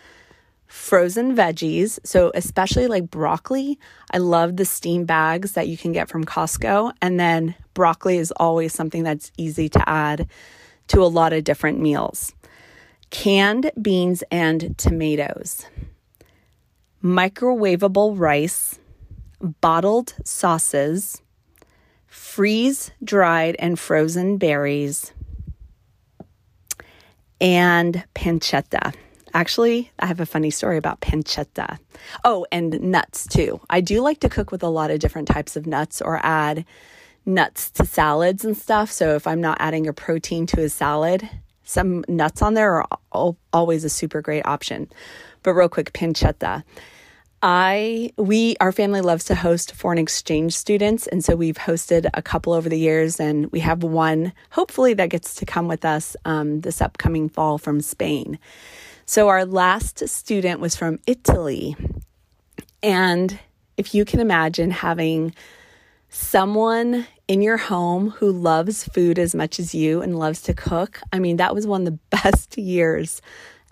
frozen 0.70 1.36
veggies. 1.36 2.00
So, 2.06 2.32
especially 2.36 2.88
like 2.88 3.10
broccoli, 3.10 3.78
I 4.12 4.20
love 4.20 4.56
the 4.56 4.66
steam 4.66 5.04
bags 5.04 5.54
that 5.54 5.68
you 5.68 5.76
can 5.76 5.92
get 5.92 6.08
from 6.08 6.24
Costco. 6.24 6.94
And 7.02 7.20
then 7.20 7.56
broccoli 7.74 8.18
is 8.18 8.32
always 8.38 8.74
something 8.74 9.04
that's 9.04 9.32
easy 9.36 9.68
to 9.70 9.90
add 9.90 10.30
to 10.90 11.04
a 11.04 11.08
lot 11.08 11.34
of 11.34 11.44
different 11.44 11.80
meals. 11.80 12.34
Canned 13.10 13.72
beans 13.82 14.24
and 14.32 14.78
tomatoes, 14.78 15.66
microwavable 17.04 18.18
rice, 18.18 18.78
bottled 19.42 20.14
sauces, 20.24 21.24
freeze 22.06 22.92
dried 23.04 23.56
and 23.58 23.80
frozen 23.80 24.38
berries, 24.38 25.14
and 27.42 28.04
pancetta. 28.14 28.94
Actually, 29.34 29.92
I 30.00 30.06
have 30.06 30.20
a 30.20 30.26
funny 30.26 30.50
story 30.50 30.78
about 30.78 31.02
pancetta. 31.02 31.78
Oh, 32.24 32.46
and 32.52 32.80
nuts 32.82 33.28
too. 33.28 33.62
I 33.70 33.82
do 33.82 34.02
like 34.02 34.20
to 34.22 34.30
cook 34.30 34.52
with 34.52 34.64
a 34.64 34.70
lot 34.70 34.92
of 34.92 35.00
different 35.00 35.28
types 35.28 35.56
of 35.56 35.68
nuts 35.68 36.02
or 36.02 36.20
add 36.24 36.66
nuts 37.26 37.70
to 37.72 37.86
salads 37.86 38.44
and 38.44 38.58
stuff. 38.58 38.92
So 38.92 39.16
if 39.16 39.28
I'm 39.28 39.42
not 39.42 39.58
adding 39.60 39.88
a 39.88 39.94
protein 39.94 40.46
to 40.48 40.64
a 40.64 40.70
salad, 40.70 41.30
some 41.64 42.04
nuts 42.08 42.42
on 42.42 42.56
there 42.56 42.82
are 42.82 42.88
always 43.54 43.84
a 43.84 43.90
super 43.90 44.22
great 44.22 44.46
option. 44.46 44.90
But 45.44 45.54
real 45.54 45.70
quick, 45.70 45.94
pancetta. 45.94 46.64
I 47.42 48.12
we 48.18 48.58
our 48.60 48.74
family 48.74 49.00
loves 49.00 49.24
to 49.26 49.36
host 49.36 49.74
foreign 49.74 49.98
exchange 49.98 50.54
students 50.54 51.08
and 51.08 51.24
so 51.24 51.38
we've 51.38 51.58
hosted 51.58 52.10
a 52.14 52.22
couple 52.22 52.52
over 52.52 52.68
the 52.68 52.78
years 52.78 53.18
and 53.18 53.50
we 53.54 53.62
have 53.62 53.82
one 53.82 54.34
hopefully 54.50 54.94
that 54.96 55.10
gets 55.10 55.36
to 55.36 55.46
come 55.46 55.70
with 55.70 55.86
us 55.86 56.18
um, 56.26 56.60
this 56.62 56.82
upcoming 56.82 57.30
fall 57.30 57.58
from 57.58 57.80
Spain. 57.80 58.38
So, 59.10 59.28
our 59.28 59.44
last 59.44 60.08
student 60.08 60.60
was 60.60 60.76
from 60.76 61.00
Italy. 61.08 61.76
And 62.84 63.40
if 63.76 63.96
you 63.96 64.06
can 64.06 64.20
imagine 64.20 64.70
having 64.70 65.34
someone 66.10 67.08
in 67.28 67.42
your 67.42 67.58
home 67.58 68.12
who 68.12 68.32
loves 68.32 68.84
food 68.84 69.18
as 69.18 69.34
much 69.34 69.60
as 69.60 69.74
you 69.74 70.04
and 70.04 70.20
loves 70.20 70.44
to 70.44 70.54
cook, 70.54 71.02
I 71.12 71.18
mean, 71.18 71.38
that 71.38 71.56
was 71.56 71.66
one 71.66 71.88
of 71.88 71.94
the 71.94 72.00
best 72.24 72.56
years 72.56 73.20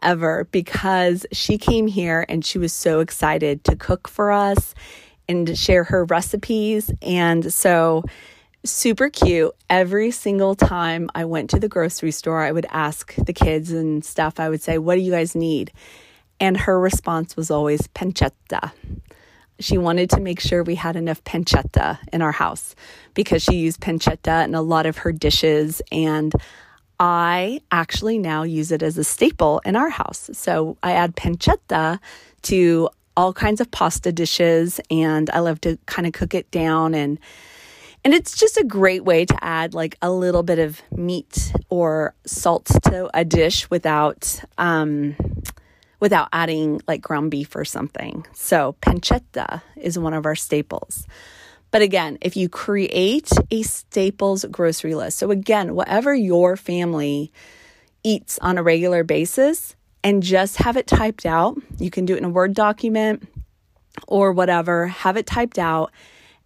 ever 0.01 0.45
because 0.45 1.27
she 1.31 1.59
came 1.59 1.85
here 1.85 2.25
and 2.27 2.43
she 2.43 2.57
was 2.57 2.73
so 2.73 2.99
excited 2.99 3.63
to 3.65 3.75
cook 3.75 4.07
for 4.07 4.31
us 4.31 4.73
and 5.29 5.55
share 5.55 5.83
her 5.83 6.03
recipes. 6.05 6.89
And 7.03 7.53
so, 7.53 8.05
super 8.65 9.09
cute. 9.09 9.53
Every 9.69 10.11
single 10.11 10.55
time 10.55 11.09
I 11.15 11.25
went 11.25 11.49
to 11.51 11.59
the 11.59 11.69
grocery 11.69 12.11
store, 12.11 12.41
I 12.43 12.51
would 12.51 12.65
ask 12.69 13.13
the 13.15 13.33
kids 13.33 13.71
and 13.71 14.03
stuff, 14.03 14.39
I 14.39 14.49
would 14.49 14.61
say, 14.61 14.77
What 14.77 14.95
do 14.95 15.01
you 15.01 15.11
guys 15.11 15.35
need? 15.35 15.71
And 16.39 16.57
her 16.57 16.79
response 16.79 17.35
was 17.35 17.49
always 17.49 17.87
pancetta. 17.87 18.71
She 19.59 19.77
wanted 19.77 20.11
to 20.11 20.19
make 20.19 20.39
sure 20.39 20.63
we 20.63 20.75
had 20.75 20.95
enough 20.95 21.23
pancetta 21.23 21.97
in 22.13 22.21
our 22.21 22.31
house 22.31 22.75
because 23.15 23.41
she 23.41 23.55
used 23.55 23.79
pancetta 23.79 24.45
in 24.45 24.53
a 24.53 24.61
lot 24.61 24.85
of 24.85 24.97
her 24.97 25.11
dishes. 25.11 25.81
And 25.91 26.31
I 26.99 27.61
actually 27.71 28.19
now 28.19 28.43
use 28.43 28.71
it 28.71 28.83
as 28.83 28.99
a 28.99 29.03
staple 29.03 29.61
in 29.65 29.75
our 29.75 29.89
house. 29.89 30.29
So 30.33 30.77
I 30.83 30.91
add 30.91 31.15
pancetta 31.15 31.99
to 32.43 32.89
all 33.15 33.33
kinds 33.33 33.59
of 33.59 33.71
pasta 33.71 34.11
dishes 34.11 34.79
and 34.91 35.29
I 35.31 35.39
love 35.39 35.59
to 35.61 35.79
kind 35.87 36.05
of 36.05 36.13
cook 36.13 36.35
it 36.35 36.49
down 36.51 36.93
and 36.93 37.17
and 38.07 38.13
it's 38.13 38.37
just 38.37 38.55
a 38.55 38.63
great 38.63 39.03
way 39.03 39.25
to 39.25 39.37
add 39.43 39.73
like 39.73 39.97
a 40.01 40.09
little 40.09 40.41
bit 40.41 40.59
of 40.59 40.81
meat 40.95 41.51
or 41.67 42.15
salt 42.25 42.67
to 42.83 43.09
a 43.13 43.25
dish 43.25 43.69
without 43.69 44.45
um, 44.57 45.13
without 45.99 46.29
adding 46.31 46.79
like 46.87 47.01
ground 47.01 47.31
beef 47.31 47.53
or 47.53 47.65
something. 47.65 48.25
So 48.31 48.77
pancetta 48.81 49.61
is 49.75 49.99
one 49.99 50.13
of 50.13 50.25
our 50.25 50.35
staples. 50.35 51.05
But 51.69 51.81
again, 51.81 52.17
if 52.21 52.37
you 52.37 52.47
create 52.47 53.29
a 53.51 53.63
staples 53.63 54.45
grocery 54.45 54.95
list, 54.95 55.17
so 55.17 55.29
again, 55.29 55.75
whatever 55.75 56.15
your 56.15 56.55
family 56.55 57.33
eats 58.03 58.39
on 58.39 58.57
a 58.57 58.63
regular 58.63 59.03
basis, 59.03 59.75
and 60.01 60.23
just 60.23 60.55
have 60.59 60.77
it 60.77 60.87
typed 60.87 61.25
out. 61.25 61.57
You 61.77 61.91
can 61.91 62.05
do 62.05 62.13
it 62.13 62.19
in 62.19 62.23
a 62.23 62.29
Word 62.29 62.53
document 62.53 63.27
or 64.07 64.31
whatever, 64.31 64.87
have 64.87 65.17
it 65.17 65.25
typed 65.25 65.59
out. 65.59 65.91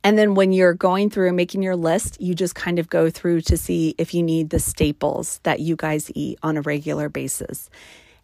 And 0.03 0.17
then 0.17 0.33
when 0.33 0.51
you're 0.51 0.73
going 0.73 1.09
through 1.09 1.31
making 1.33 1.61
your 1.61 1.75
list, 1.75 2.19
you 2.19 2.33
just 2.33 2.55
kind 2.55 2.79
of 2.79 2.89
go 2.89 3.09
through 3.09 3.41
to 3.41 3.57
see 3.57 3.93
if 3.97 4.13
you 4.13 4.23
need 4.23 4.49
the 4.49 4.59
staples 4.59 5.39
that 5.43 5.59
you 5.59 5.75
guys 5.75 6.11
eat 6.15 6.39
on 6.41 6.57
a 6.57 6.61
regular 6.61 7.07
basis. 7.07 7.69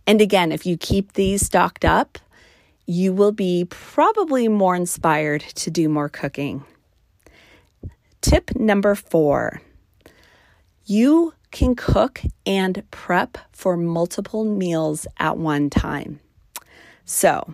And 0.08 0.22
again, 0.22 0.52
if 0.52 0.66
you 0.66 0.78
keep 0.78 1.14
these 1.14 1.46
stocked 1.46 1.86
up, 1.86 2.18
you 2.88 3.14
will 3.14 3.34
be 3.34 3.66
probably 3.70 4.48
more 4.48 4.76
inspired 4.76 5.42
to 5.42 5.70
do 5.70 5.90
more 5.90 6.10
cooking. 6.10 6.64
Tip 8.22 8.56
number 8.56 8.96
four 8.96 9.62
you 10.90 11.34
can 11.52 11.76
cook 11.76 12.22
and 12.46 12.82
prep 12.92 13.38
for 13.52 13.76
multiple 13.76 14.46
meals 14.46 15.06
at 15.18 15.38
one 15.38 15.70
time. 15.70 16.22
So, 17.04 17.54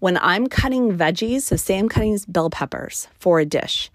when 0.00 0.18
I'm 0.18 0.48
cutting 0.48 0.96
veggies, 0.96 1.42
so 1.42 1.56
say 1.56 1.78
I'm 1.78 1.88
cutting 1.88 2.18
bell 2.26 2.50
peppers 2.50 3.08
for 3.18 3.38
a 3.38 3.44
dish, 3.44 3.90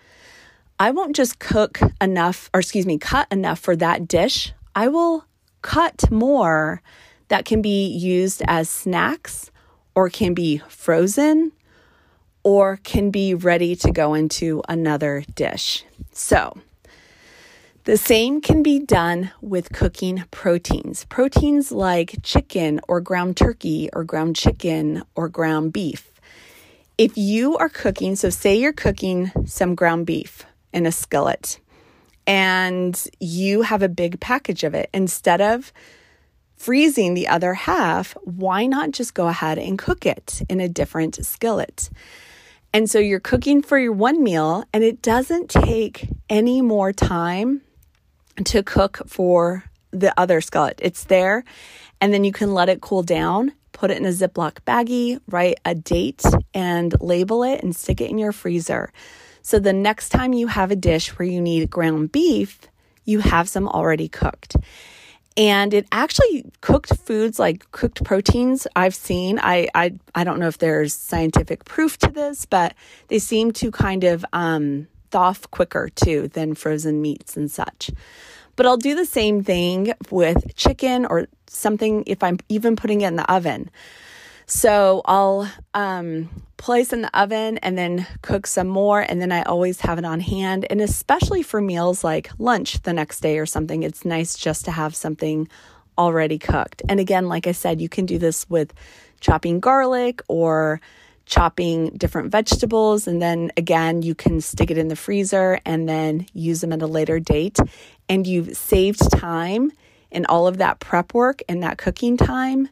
I 0.80 0.92
won't 0.92 1.16
just 1.16 1.40
cook 1.40 1.80
enough, 2.02 2.50
or 2.54 2.60
excuse 2.62 2.86
me, 2.86 2.98
cut 2.98 3.28
enough 3.32 3.60
for 3.60 3.76
that 3.76 4.08
dish. 4.08 4.54
I 4.76 4.88
will 4.88 5.26
cut 5.62 6.10
more 6.12 6.82
that 7.28 7.46
can 7.46 7.62
be 7.62 7.88
used 7.88 8.42
as 8.48 8.70
snacks 8.70 9.52
or 9.96 10.10
can 10.10 10.34
be 10.34 10.62
frozen 10.68 11.52
or 12.44 12.80
can 12.84 13.10
be 13.10 13.34
ready 13.34 13.76
to 13.78 13.92
go 13.92 14.14
into 14.14 14.62
another 14.70 15.24
dish. 15.34 15.84
So, 16.12 16.56
the 17.86 17.98
same 17.98 18.42
can 18.42 18.64
be 18.64 18.80
done 18.80 19.32
with 19.42 19.72
cooking 19.72 20.24
proteins. 20.32 21.06
Proteins 21.06 21.72
like 21.72 22.16
chicken 22.24 22.82
or 22.88 23.00
ground 23.00 23.38
turkey 23.38 23.90
or 23.94 24.04
ground 24.04 24.36
chicken 24.36 25.04
or 25.14 25.30
ground 25.30 25.72
beef. 25.72 26.12
If 26.98 27.16
you 27.16 27.58
are 27.58 27.70
cooking, 27.70 28.16
so 28.16 28.32
say 28.32 28.56
you're 28.56 28.74
cooking 28.74 29.32
some 29.46 29.76
ground 29.76 30.08
beef 30.08 30.46
in 30.74 30.88
a 30.88 30.92
skillet 30.92 31.60
and 32.26 33.08
you 33.20 33.62
have 33.62 33.84
a 33.84 33.90
big 33.90 34.20
package 34.20 34.64
of 34.64 34.74
it, 34.74 34.90
instead 34.92 35.40
of 35.40 35.72
freezing 36.56 37.14
the 37.14 37.28
other 37.28 37.54
half, 37.54 38.14
why 38.24 38.66
not 38.66 38.92
just 38.92 39.14
go 39.14 39.28
ahead 39.28 39.60
and 39.60 39.78
cook 39.78 40.08
it 40.08 40.42
in 40.50 40.60
a 40.60 40.68
different 40.68 41.24
skillet? 41.24 41.92
And 42.74 42.90
so 42.90 42.98
you're 42.98 43.20
cooking 43.20 43.62
for 43.62 43.78
your 43.78 43.94
one 43.94 44.24
meal, 44.24 44.64
and 44.74 44.84
it 44.84 45.04
doesn't 45.04 45.52
take 45.52 46.10
any 46.30 46.64
more 46.64 46.92
time 46.92 47.62
to 48.44 48.64
cook 48.64 49.02
for 49.08 49.64
the 49.92 50.14
other 50.20 50.42
skillet. 50.42 50.80
It's 50.82 51.06
there, 51.06 51.44
and 52.02 52.14
then 52.14 52.24
you 52.24 52.32
can 52.32 52.54
let 52.54 52.70
it 52.70 52.82
cool 52.82 53.04
down. 53.04 53.54
Put 53.72 53.92
it 53.92 53.98
in 53.98 54.06
a 54.06 54.10
Ziploc 54.10 54.60
baggie, 54.66 55.20
write 55.28 55.60
a 55.66 55.76
date 55.76 56.24
and 56.54 56.94
label 57.02 57.44
it 57.44 57.62
and 57.62 57.76
stick 57.76 58.00
it 58.00 58.10
in 58.10 58.18
your 58.18 58.32
freezer. 58.32 58.92
So 59.42 59.60
the 59.60 59.74
next 59.74 60.10
time 60.10 60.34
you 60.34 60.48
have 60.48 60.72
a 60.72 60.76
dish 60.76 61.18
where 61.20 61.28
you 61.28 61.42
need 61.42 61.70
ground 61.70 62.12
beef, 62.12 62.60
you 63.04 63.20
have 63.20 63.50
some 63.50 63.68
already 63.68 64.08
cooked 64.08 64.56
and 65.38 65.74
it 65.74 65.86
actually 65.92 66.46
cooked 66.62 66.96
foods 66.98 67.40
like 67.40 67.70
cooked 67.72 68.04
proteins 68.04 68.68
i've 68.76 68.96
seen 68.96 69.40
i 69.40 69.68
i, 69.76 69.94
I 70.14 70.24
don't 70.24 70.40
know 70.40 70.48
if 70.48 70.58
there's 70.58 70.94
scientific 70.94 71.66
proof 71.66 71.98
to 72.00 72.08
this 72.10 72.46
but 72.46 72.74
they 73.08 73.20
seem 73.20 73.52
to 73.54 73.72
kind 73.72 74.04
of 74.04 74.26
um, 74.34 74.88
thaw 75.12 75.34
quicker 75.52 75.90
too 75.96 76.28
than 76.30 76.56
frozen 76.56 77.02
meats 77.02 77.36
and 77.38 77.50
such 77.52 77.92
but 78.56 78.66
i'll 78.66 78.78
do 78.78 78.96
the 78.96 79.06
same 79.06 79.44
thing 79.44 79.94
with 80.10 80.56
chicken 80.56 81.06
or 81.06 81.28
something 81.48 82.04
if 82.08 82.24
i'm 82.24 82.38
even 82.50 82.76
putting 82.76 83.02
it 83.02 83.08
in 83.08 83.16
the 83.16 83.32
oven 83.32 83.70
so 84.48 85.02
I'll 85.06 85.50
um, 85.74 86.30
place 86.58 86.94
in 86.94 87.02
the 87.02 87.20
oven 87.20 87.58
and 87.60 87.78
then 87.78 88.06
cook 88.22 88.46
some 88.48 88.68
more. 88.68 89.02
And 89.02 89.22
then 89.22 89.32
I 89.32 89.42
always 89.44 89.82
have 89.82 89.98
it 89.98 90.06
on 90.06 90.20
hand. 90.20 90.66
And 90.70 90.82
especially 90.82 91.42
for 91.42 91.62
meals 91.62 92.04
like 92.04 92.30
lunch 92.38 92.82
the 92.84 92.94
next 92.94 93.22
day 93.22 93.40
or 93.40 93.46
something, 93.46 93.84
it's 93.84 94.06
nice 94.06 94.38
just 94.38 94.66
to 94.66 94.72
have 94.72 94.96
something 94.96 95.48
already 95.98 96.38
cooked. 96.38 96.82
And 96.88 97.00
again, 97.00 97.28
like 97.28 97.48
I 97.48 97.54
said, 97.54 97.82
you 97.82 97.90
can 97.90 98.06
do 98.06 98.18
this 98.18 98.48
with 98.50 98.74
chopping 99.20 99.60
garlic 99.60 100.22
or 100.28 100.80
chopping 101.26 101.90
different 101.92 102.32
vegetables. 102.32 103.08
And 103.08 103.22
then 103.22 103.52
again, 103.58 104.02
you 104.02 104.16
can 104.16 104.42
stick 104.42 104.72
it 104.72 104.78
in 104.78 104.88
the 104.88 104.96
freezer 104.96 105.60
and 105.66 105.88
then 105.90 106.28
use 106.34 106.62
them 106.62 106.74
at 106.74 106.82
a 106.82 106.88
later 106.88 107.20
date. 107.20 107.58
And 108.08 108.28
you've 108.28 108.56
saved 108.56 109.12
time 109.12 109.72
in 110.12 110.26
all 110.28 110.48
of 110.48 110.58
that 110.58 110.80
prep 110.80 111.14
work 111.14 111.42
and 111.50 111.64
that 111.64 111.78
cooking 111.78 112.18
time 112.18 112.70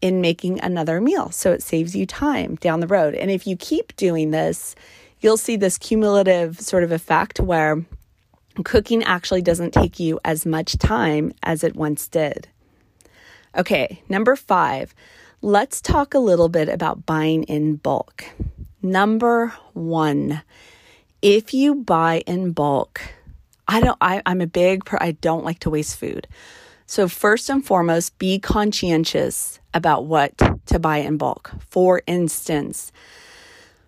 in 0.00 0.20
making 0.20 0.60
another 0.60 1.00
meal. 1.00 1.30
So 1.30 1.52
it 1.52 1.62
saves 1.62 1.96
you 1.96 2.04
time 2.06 2.56
down 2.56 2.80
the 2.80 2.86
road. 2.86 3.14
And 3.14 3.30
if 3.30 3.46
you 3.46 3.56
keep 3.56 3.96
doing 3.96 4.30
this, 4.30 4.74
you'll 5.20 5.38
see 5.38 5.56
this 5.56 5.78
cumulative 5.78 6.60
sort 6.60 6.84
of 6.84 6.92
effect 6.92 7.40
where 7.40 7.82
cooking 8.62 9.02
actually 9.02 9.40
doesn't 9.42 9.72
take 9.72 9.98
you 9.98 10.20
as 10.24 10.44
much 10.44 10.76
time 10.76 11.32
as 11.42 11.64
it 11.64 11.74
once 11.74 12.06
did. 12.06 12.48
Okay, 13.56 14.02
number 14.08 14.36
five, 14.36 14.94
let's 15.44 15.82
talk 15.82 16.14
a 16.14 16.18
little 16.18 16.48
bit 16.48 16.70
about 16.70 17.04
buying 17.04 17.42
in 17.44 17.76
bulk. 17.76 18.24
Number 18.80 19.48
one, 19.74 20.42
if 21.20 21.52
you 21.52 21.74
buy 21.74 22.22
in 22.26 22.52
bulk, 22.52 23.02
I 23.68 23.80
don't, 23.82 23.98
I, 24.00 24.22
I'm 24.24 24.40
a 24.40 24.46
big, 24.46 24.82
I 24.98 25.12
don't 25.12 25.44
like 25.44 25.58
to 25.60 25.70
waste 25.70 25.98
food. 25.98 26.26
So, 26.86 27.08
first 27.08 27.50
and 27.50 27.64
foremost, 27.64 28.18
be 28.18 28.38
conscientious 28.38 29.60
about 29.74 30.06
what 30.06 30.32
to 30.66 30.78
buy 30.78 30.98
in 30.98 31.18
bulk. 31.18 31.52
For 31.68 32.00
instance, 32.06 32.90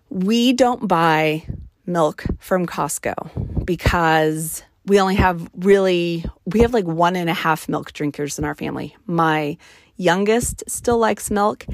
we 0.09 0.53
don't 0.53 0.87
buy 0.87 1.43
milk 1.87 2.23
from 2.39 2.67
Costco 2.67 3.65
because 3.65 4.61
we 4.85 4.99
only 4.99 5.15
have 5.15 5.49
really, 5.55 6.23
we 6.45 6.59
have 6.59 6.73
like 6.73 6.85
one 6.85 7.15
and 7.15 7.31
a 7.31 7.33
half 7.33 7.67
milk 7.67 7.93
drinkers 7.93 8.37
in 8.37 8.45
our 8.45 8.55
family. 8.55 8.95
My 9.07 9.57
youngest 9.97 10.63
still 10.67 10.97
likes 10.97 11.29
milk, 11.29 11.65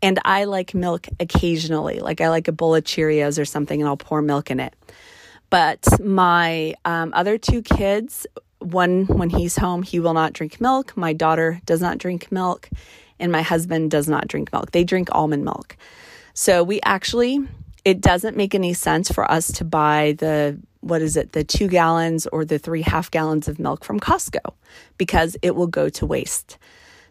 and 0.00 0.18
I 0.24 0.44
like 0.44 0.74
milk 0.74 1.06
occasionally. 1.20 2.00
Like 2.00 2.20
I 2.20 2.28
like 2.28 2.48
a 2.48 2.52
bowl 2.52 2.74
of 2.74 2.84
Cheerios 2.84 3.38
or 3.38 3.44
something, 3.44 3.80
and 3.80 3.88
I'll 3.88 3.96
pour 3.96 4.22
milk 4.22 4.50
in 4.50 4.60
it. 4.60 4.74
But 5.50 5.86
my 6.02 6.74
um, 6.84 7.12
other 7.14 7.38
two 7.38 7.62
kids, 7.62 8.26
one 8.58 9.06
when 9.06 9.30
he's 9.30 9.56
home, 9.56 9.82
he 9.82 10.00
will 10.00 10.14
not 10.14 10.32
drink 10.32 10.60
milk. 10.60 10.96
My 10.96 11.12
daughter 11.12 11.60
does 11.66 11.80
not 11.80 11.98
drink 11.98 12.32
milk, 12.32 12.68
and 13.18 13.30
my 13.30 13.42
husband 13.42 13.90
does 13.90 14.08
not 14.08 14.28
drink 14.28 14.52
milk. 14.52 14.72
They 14.72 14.84
drink 14.84 15.08
almond 15.12 15.44
milk. 15.44 15.76
So 16.34 16.64
we 16.64 16.80
actually, 16.84 17.46
it 17.84 18.00
doesn't 18.00 18.36
make 18.36 18.54
any 18.54 18.74
sense 18.74 19.10
for 19.10 19.30
us 19.30 19.52
to 19.52 19.64
buy 19.64 20.16
the, 20.18 20.58
what 20.80 21.00
is 21.00 21.16
it, 21.16 21.32
the 21.32 21.44
two 21.44 21.68
gallons 21.68 22.26
or 22.26 22.44
the 22.44 22.58
three 22.58 22.82
half 22.82 23.10
gallons 23.10 23.46
of 23.46 23.58
milk 23.58 23.84
from 23.84 24.00
Costco 24.00 24.54
because 24.98 25.36
it 25.42 25.54
will 25.54 25.68
go 25.68 25.88
to 25.90 26.04
waste. 26.04 26.58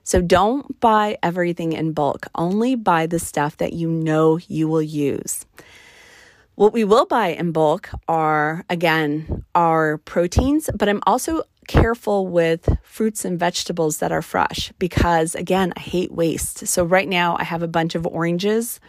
So 0.03 0.21
don't 0.21 0.79
buy 0.79 1.17
everything 1.23 1.73
in 1.73 1.93
bulk, 1.93 2.27
only 2.35 2.75
buy 2.75 3.07
the 3.07 3.19
stuff 3.19 3.57
that 3.57 3.73
you 3.73 3.89
know 3.89 4.37
you 4.47 4.67
will 4.67 4.81
use. 4.81 5.45
What 6.55 6.73
we 6.73 6.83
will 6.83 7.05
buy 7.05 7.29
in 7.29 7.51
bulk 7.51 7.89
are, 8.07 8.63
again, 8.69 9.43
our 9.55 9.97
proteins, 9.99 10.69
but 10.75 10.87
I'm 10.87 11.01
also 11.07 11.43
careful 11.67 12.27
with 12.27 12.77
fruits 12.83 13.25
and 13.25 13.39
vegetables 13.39 13.97
that 13.97 14.11
are 14.11 14.21
fresh 14.21 14.71
because, 14.77 15.33
again, 15.33 15.73
I 15.75 15.79
hate 15.79 16.11
waste. 16.11 16.67
So, 16.67 16.83
right 16.83 17.07
now, 17.07 17.37
I 17.39 17.43
have 17.43 17.63
a 17.63 17.67
bunch 17.67 17.95
of 17.95 18.05
oranges 18.05 18.79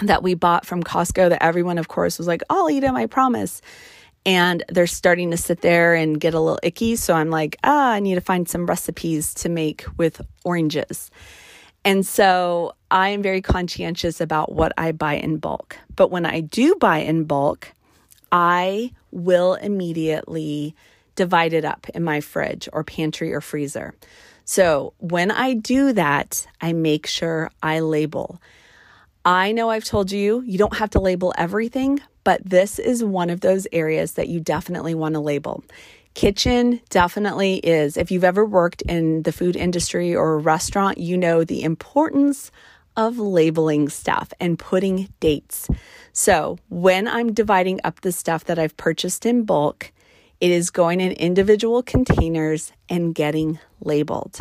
that 0.00 0.24
we 0.24 0.34
bought 0.34 0.66
from 0.66 0.82
Costco 0.82 1.28
that 1.28 1.42
everyone, 1.42 1.78
of 1.78 1.86
course, 1.86 2.18
was 2.18 2.26
like, 2.26 2.42
I'll 2.50 2.68
eat 2.68 2.80
them, 2.80 2.96
I 2.96 3.06
promise. 3.06 3.62
And 4.26 4.64
they're 4.68 4.86
starting 4.86 5.30
to 5.30 5.36
sit 5.36 5.60
there 5.60 5.94
and 5.94 6.20
get 6.20 6.34
a 6.34 6.40
little 6.40 6.58
icky. 6.62 6.96
So 6.96 7.14
I'm 7.14 7.30
like, 7.30 7.56
ah, 7.64 7.92
I 7.92 8.00
need 8.00 8.14
to 8.14 8.20
find 8.20 8.48
some 8.48 8.66
recipes 8.66 9.34
to 9.34 9.48
make 9.48 9.84
with 9.96 10.20
oranges. 10.44 11.10
And 11.84 12.06
so 12.06 12.74
I 12.90 13.10
am 13.10 13.22
very 13.22 13.42
conscientious 13.42 14.20
about 14.20 14.52
what 14.52 14.72
I 14.78 14.92
buy 14.92 15.14
in 15.14 15.36
bulk. 15.36 15.76
But 15.94 16.10
when 16.10 16.24
I 16.24 16.40
do 16.40 16.76
buy 16.76 16.98
in 16.98 17.24
bulk, 17.24 17.72
I 18.32 18.92
will 19.10 19.54
immediately 19.54 20.74
divide 21.14 21.52
it 21.52 21.64
up 21.64 21.86
in 21.90 22.02
my 22.02 22.20
fridge 22.20 22.68
or 22.72 22.82
pantry 22.82 23.32
or 23.32 23.40
freezer. 23.40 23.94
So 24.44 24.94
when 24.98 25.30
I 25.30 25.54
do 25.54 25.92
that, 25.92 26.46
I 26.60 26.72
make 26.72 27.06
sure 27.06 27.50
I 27.62 27.80
label. 27.80 28.40
I 29.24 29.52
know 29.52 29.70
I've 29.70 29.84
told 29.84 30.10
you, 30.10 30.42
you 30.42 30.58
don't 30.58 30.76
have 30.76 30.90
to 30.90 31.00
label 31.00 31.32
everything, 31.36 32.00
but 32.24 32.42
this 32.44 32.78
is 32.78 33.04
one 33.04 33.30
of 33.30 33.40
those 33.40 33.66
areas 33.72 34.12
that 34.12 34.28
you 34.28 34.40
definitely 34.40 34.94
want 34.94 35.14
to 35.14 35.20
label. 35.20 35.62
Kitchen 36.14 36.80
definitely 36.90 37.56
is. 37.56 37.96
If 37.96 38.10
you've 38.10 38.24
ever 38.24 38.44
worked 38.44 38.82
in 38.82 39.22
the 39.22 39.32
food 39.32 39.56
industry 39.56 40.14
or 40.14 40.34
a 40.34 40.38
restaurant, 40.38 40.98
you 40.98 41.16
know 41.16 41.44
the 41.44 41.62
importance 41.62 42.50
of 42.96 43.18
labeling 43.18 43.88
stuff 43.88 44.32
and 44.38 44.58
putting 44.58 45.08
dates. 45.18 45.68
So 46.12 46.58
when 46.68 47.08
I'm 47.08 47.32
dividing 47.32 47.80
up 47.82 48.00
the 48.00 48.12
stuff 48.12 48.44
that 48.44 48.58
I've 48.58 48.76
purchased 48.76 49.26
in 49.26 49.44
bulk, 49.44 49.92
it 50.40 50.50
is 50.50 50.70
going 50.70 51.00
in 51.00 51.12
individual 51.12 51.82
containers 51.82 52.72
and 52.88 53.14
getting 53.14 53.58
labeled 53.80 54.38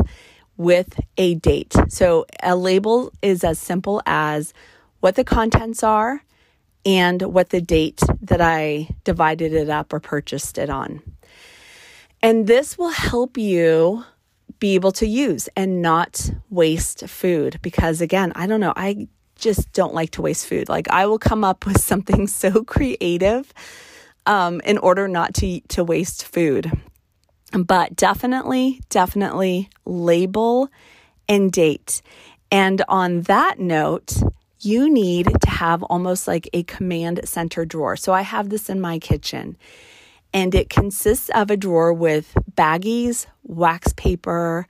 with 0.58 1.00
a 1.17 1.36
date. 1.36 1.74
So 1.89 2.26
a 2.43 2.56
label 2.56 3.12
is 3.24 3.43
as 3.43 3.58
simple 3.58 4.02
as 4.06 4.54
what 5.00 5.15
the 5.15 5.24
contents 5.24 5.82
are 5.84 6.24
and 6.86 7.22
what 7.22 7.50
the 7.50 7.62
date 7.62 8.02
that 8.22 8.41
I 8.41 8.89
divided 9.04 9.54
it 9.54 9.69
up 9.69 9.93
or 9.93 10.00
purchased 10.00 10.58
it 10.58 10.69
on. 10.69 11.02
And 12.22 12.48
this 12.48 12.78
will 12.78 12.89
help 12.89 13.38
you 13.38 14.06
be 14.60 14.76
able 14.76 14.93
to 14.93 15.06
use 15.06 15.50
and 15.58 15.82
not 15.82 16.32
waste 16.50 17.08
food 17.08 17.60
because, 17.62 18.00
again, 18.00 18.32
I 18.36 18.48
don't 18.48 18.62
know, 18.62 18.74
I 18.76 19.08
just 19.36 19.74
don't 19.74 19.93
like 19.93 20.12
to 20.12 20.22
waste 20.22 20.48
food. 20.48 20.69
Like, 20.69 20.89
I 20.89 21.06
will 21.06 21.19
come 21.19 21.43
up 21.43 21.65
with 21.65 21.82
something 21.91 22.28
so 22.28 22.63
creative 22.63 23.54
um, 24.26 24.62
in 24.62 24.78
order 24.78 25.08
not 25.08 25.34
to, 25.36 25.60
to 25.60 25.84
waste 25.84 26.26
food. 26.26 26.72
But 27.52 27.96
definitely, 27.96 28.82
definitely 28.89 29.69
label 29.86 30.69
and 31.28 31.52
date. 31.52 32.02
And 32.52 32.82
on 32.88 33.22
that 33.24 33.60
note, 33.60 34.13
you 34.65 34.89
need 34.89 35.28
to 35.41 35.49
have 35.49 35.84
almost 35.84 36.28
like 36.28 36.49
a 36.54 36.63
command 36.63 37.21
center 37.26 37.65
drawer. 37.65 37.95
So 37.95 38.13
I 38.13 38.21
have 38.21 38.49
this 38.49 38.69
in 38.69 38.80
my 38.80 38.99
kitchen 38.99 39.58
and 40.34 40.54
it 40.56 40.69
consists 40.69 41.30
of 41.30 41.52
a 41.52 41.58
drawer 41.58 41.93
with 41.93 42.36
baggies, 42.52 43.28
wax 43.43 43.93
paper, 43.93 44.67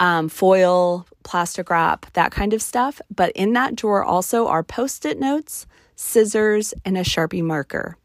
um, 0.00 0.28
foil, 0.28 1.06
plastic 1.22 1.70
wrap, 1.70 2.06
that 2.12 2.32
kind 2.32 2.52
of 2.52 2.62
stuff. 2.62 3.00
But 3.14 3.32
in 3.32 3.52
that 3.54 3.76
drawer 3.76 4.04
also 4.04 4.46
are 4.48 4.62
post 4.62 5.04
it 5.04 5.18
notes, 5.18 5.66
scissors, 5.96 6.74
and 6.84 6.96
a 6.96 7.02
Sharpie 7.02 7.42
marker. 7.42 7.96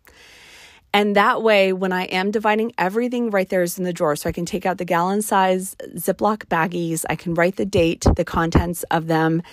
And 0.94 1.16
that 1.16 1.44
way, 1.44 1.74
when 1.74 1.92
I 1.92 2.04
am 2.06 2.32
dividing 2.32 2.72
everything 2.78 3.30
right 3.30 3.48
there 3.48 3.62
is 3.62 3.78
in 3.78 3.84
the 3.84 3.94
drawer, 3.94 4.16
so 4.16 4.30
I 4.30 4.32
can 4.32 4.46
take 4.46 4.66
out 4.66 4.78
the 4.78 4.86
gallon 4.86 5.22
size 5.22 5.76
Ziploc 5.96 6.46
baggies, 6.46 7.06
I 7.10 7.16
can 7.16 7.34
write 7.34 7.58
the 7.58 7.66
date, 7.66 8.06
the 8.16 8.26
contents 8.26 8.84
of 8.84 9.08
them, 9.08 9.44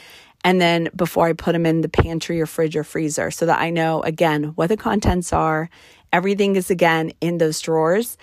and 0.45 0.61
then 0.61 0.91
before 0.95 1.27
I 1.27 1.33
put 1.33 1.53
them 1.53 1.65
in 1.65 1.81
the 1.81 1.89
pantry 1.89 2.41
or 2.41 2.47
fridge 2.47 2.77
or 2.77 2.85
freezer 2.85 3.31
so 3.31 3.47
that 3.47 3.61
I 3.61 3.71
know 3.71 4.03
again 4.03 4.53
what 4.55 4.69
the 4.69 4.77
contents 4.77 5.33
are. 5.33 5.71
Everything 6.13 6.55
is 6.55 6.71
again 6.71 7.13
in 7.21 7.39
those 7.39 7.61
drawers. 7.61 8.19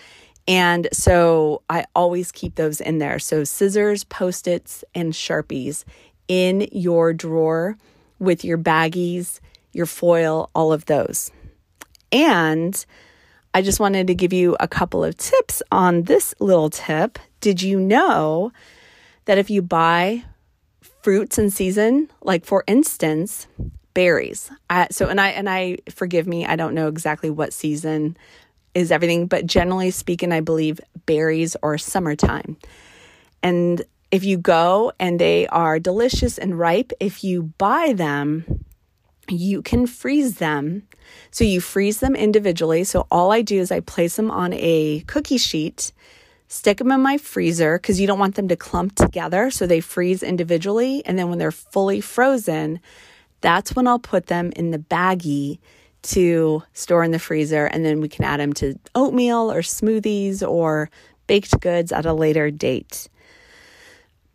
And 0.48 0.88
so 0.94 1.64
I 1.70 1.86
always 1.96 2.32
keep 2.32 2.56
those 2.56 2.80
in 2.80 3.00
there. 3.00 3.20
So 3.20 3.44
scissors, 3.44 4.04
post 4.04 4.48
its, 4.48 4.84
and 4.96 5.14
Sharpies 5.14 5.84
in 6.28 6.68
your 6.72 7.12
drawer 7.12 7.78
with 8.20 8.46
your 8.46 8.58
baggies, 8.58 9.40
your 9.74 9.86
foil, 9.86 10.50
all 10.54 10.72
of 10.72 10.86
those. 10.86 11.32
And 12.12 12.86
I 13.54 13.62
just 13.62 13.80
wanted 13.80 14.08
to 14.08 14.16
give 14.16 14.32
you 14.32 14.56
a 14.60 14.68
couple 14.68 15.04
of 15.04 15.18
tips 15.18 15.62
on 15.72 16.04
this 16.04 16.36
little 16.40 16.70
tip. 16.70 17.18
Did 17.42 17.62
you 17.62 17.80
know 17.80 18.52
that 19.26 19.38
if 19.38 19.50
you 19.50 19.62
buy 19.62 20.24
fruits 21.02 21.38
in 21.38 21.50
season, 21.50 22.10
like 22.22 22.46
for 22.46 22.64
instance, 22.68 23.48
berries. 23.94 24.52
I, 24.70 24.88
so 24.92 25.08
and 25.08 25.20
I 25.20 25.30
and 25.30 25.50
I 25.50 25.78
forgive 25.90 26.28
me, 26.28 26.46
I 26.46 26.56
don't 26.56 26.74
know 26.74 26.88
exactly 26.88 27.30
what 27.30 27.54
season 27.54 28.18
is 28.74 28.92
everything, 28.92 29.28
but 29.28 29.46
generally 29.46 29.92
speaking, 29.92 30.32
I 30.32 30.42
believe 30.42 30.80
berries 31.06 31.56
are 31.62 31.78
summertime. 31.78 32.58
And 33.44 33.84
if 34.12 34.24
you 34.24 34.38
go 34.38 34.92
and 35.00 35.20
they 35.20 35.48
are 35.48 35.80
delicious 35.80 36.38
and 36.38 36.58
ripe, 36.58 36.92
if 37.00 37.24
you 37.24 37.44
buy 37.58 37.94
them, 37.94 38.66
you 39.28 39.62
can 39.62 39.88
freeze 39.88 40.36
them. 40.36 40.84
So 41.32 41.44
you 41.44 41.62
freeze 41.62 42.00
them 42.00 42.16
individually. 42.16 42.84
So 42.84 43.08
all 43.10 43.32
I 43.32 43.42
do 43.42 43.60
is 43.60 43.72
I 43.72 43.80
place 43.80 44.16
them 44.16 44.30
on 44.32 44.54
a 44.54 45.02
cookie 45.08 45.38
sheet 45.38 45.92
stick 46.52 46.80
them 46.80 46.92
in 46.92 47.00
my 47.00 47.18
freezer 47.18 47.78
because 47.78 48.02
you 48.02 48.06
don't 48.06 48.20
want 48.20 48.36
them 48.36 48.50
to 48.50 48.58
clump 48.58 48.94
together. 48.96 49.50
So 49.50 49.66
they 49.66 49.80
freeze 49.80 50.22
individually. 50.22 51.02
And 51.06 51.18
then 51.18 51.30
when 51.30 51.40
they're 51.40 51.50
fully 51.50 52.02
frozen, 52.02 52.82
that's 53.40 53.74
when 53.74 53.88
I'll 53.88 54.00
put 54.00 54.28
them 54.28 54.52
in 54.58 54.72
the 54.72 54.78
baggie 54.78 55.60
to 56.02 56.62
store 56.74 57.06
in 57.06 57.12
the 57.12 57.20
freezer. 57.20 57.68
And 57.68 57.86
then 57.86 58.02
we 58.02 58.10
can 58.10 58.26
add 58.26 58.42
them 58.42 58.52
to 58.56 58.78
oatmeal 58.96 59.50
or 59.50 59.62
smoothies 59.62 60.46
or 60.46 60.90
baked 61.26 61.58
goods 61.62 61.94
at 61.94 62.06
a 62.06 62.14
later 62.14 62.52
date. 62.52 63.08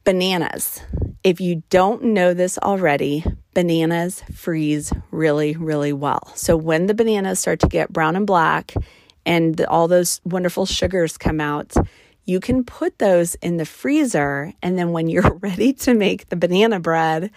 Bananas. 0.05 0.81
If 1.23 1.39
you 1.39 1.65
don't 1.69 2.03
know 2.03 2.33
this 2.33 2.57
already, 2.57 3.25
bananas 3.53 4.23
freeze 4.33 4.91
really, 5.11 5.55
really 5.55 5.93
well. 5.93 6.33
So 6.35 6.57
when 6.57 6.87
the 6.87 6.95
bananas 6.95 7.41
start 7.41 7.61
to 7.61 7.69
get 7.69 7.93
brown 7.93 8.17
and 8.17 8.27
black 8.27 8.73
and 9.27 9.61
all 9.67 9.87
those 9.87 10.23
wonderful 10.25 10.65
sugars 10.65 11.19
come 11.19 11.43
out, 11.43 11.75
you 12.27 12.41
can 12.41 12.65
put 12.65 12.99
those 12.99 13.37
in 13.37 13.57
the 13.57 13.65
freezer. 13.65 14.53
And 14.63 14.79
then 14.79 14.93
when 14.93 15.09
you're 15.09 15.35
ready 15.41 15.73
to 15.75 15.95
make 15.95 16.29
the 16.29 16.37
banana 16.37 16.81
bread, 16.81 17.31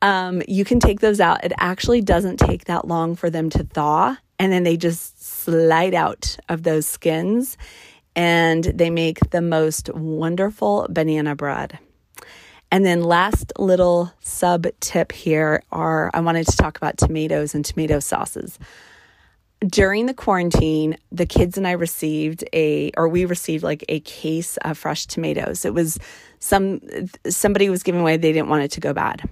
um, 0.00 0.42
you 0.48 0.64
can 0.64 0.80
take 0.80 1.00
those 1.00 1.20
out. 1.20 1.44
It 1.44 1.52
actually 1.58 2.00
doesn't 2.00 2.38
take 2.38 2.64
that 2.66 2.86
long 2.86 3.16
for 3.16 3.28
them 3.28 3.50
to 3.50 3.64
thaw. 3.64 4.16
And 4.38 4.52
then 4.52 4.62
they 4.62 4.76
just 4.76 5.22
slide 5.22 5.94
out 5.94 6.36
of 6.48 6.62
those 6.62 6.86
skins 6.86 7.56
and 8.16 8.64
they 8.64 8.90
make 8.90 9.30
the 9.30 9.40
most 9.40 9.92
wonderful 9.92 10.86
banana 10.90 11.34
bread. 11.34 11.78
And 12.70 12.84
then, 12.84 13.02
last 13.04 13.52
little 13.56 14.12
sub 14.20 14.66
tip 14.80 15.12
here 15.12 15.62
are 15.70 16.10
I 16.12 16.20
wanted 16.20 16.46
to 16.48 16.56
talk 16.56 16.76
about 16.76 16.98
tomatoes 16.98 17.54
and 17.54 17.64
tomato 17.64 18.00
sauces 18.00 18.58
during 19.66 20.06
the 20.06 20.14
quarantine, 20.14 20.96
the 21.12 21.26
kids 21.26 21.56
and 21.56 21.66
I 21.66 21.72
received 21.72 22.44
a, 22.52 22.90
or 22.96 23.08
we 23.08 23.24
received 23.24 23.62
like 23.62 23.84
a 23.88 24.00
case 24.00 24.56
of 24.58 24.78
fresh 24.78 25.06
tomatoes. 25.06 25.64
It 25.64 25.74
was 25.74 25.98
some, 26.38 26.80
somebody 27.28 27.70
was 27.70 27.82
giving 27.82 28.00
away, 28.00 28.16
they 28.16 28.32
didn't 28.32 28.48
want 28.48 28.64
it 28.64 28.70
to 28.72 28.80
go 28.80 28.92
bad. 28.92 29.22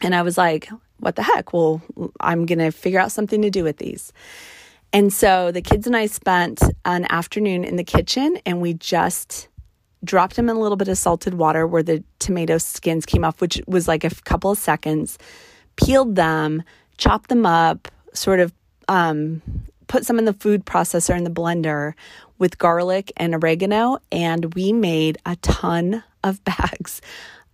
And 0.00 0.14
I 0.14 0.22
was 0.22 0.38
like, 0.38 0.68
what 0.98 1.16
the 1.16 1.22
heck? 1.22 1.52
Well, 1.52 1.82
I'm 2.20 2.46
going 2.46 2.58
to 2.58 2.70
figure 2.70 3.00
out 3.00 3.12
something 3.12 3.42
to 3.42 3.50
do 3.50 3.64
with 3.64 3.78
these. 3.78 4.12
And 4.92 5.12
so 5.12 5.50
the 5.50 5.62
kids 5.62 5.86
and 5.86 5.96
I 5.96 6.06
spent 6.06 6.62
an 6.84 7.06
afternoon 7.10 7.64
in 7.64 7.76
the 7.76 7.84
kitchen 7.84 8.38
and 8.46 8.60
we 8.60 8.74
just 8.74 9.48
dropped 10.04 10.36
them 10.36 10.48
in 10.48 10.56
a 10.56 10.60
little 10.60 10.76
bit 10.76 10.88
of 10.88 10.98
salted 10.98 11.34
water 11.34 11.66
where 11.66 11.82
the 11.82 12.04
tomato 12.18 12.58
skins 12.58 13.06
came 13.06 13.24
off, 13.24 13.40
which 13.40 13.60
was 13.66 13.88
like 13.88 14.04
a 14.04 14.10
couple 14.10 14.50
of 14.50 14.58
seconds, 14.58 15.18
peeled 15.76 16.14
them, 16.14 16.62
chopped 16.98 17.28
them 17.28 17.44
up, 17.44 17.88
sort 18.12 18.38
of 18.38 18.52
um, 18.88 19.42
put 19.86 20.04
some 20.04 20.18
in 20.18 20.24
the 20.24 20.32
food 20.32 20.64
processor 20.64 21.16
in 21.16 21.24
the 21.24 21.30
blender 21.30 21.94
with 22.38 22.58
garlic 22.58 23.12
and 23.16 23.34
oregano, 23.34 23.98
and 24.10 24.54
we 24.54 24.72
made 24.72 25.18
a 25.24 25.36
ton 25.36 26.02
of 26.22 26.42
bags 26.44 27.00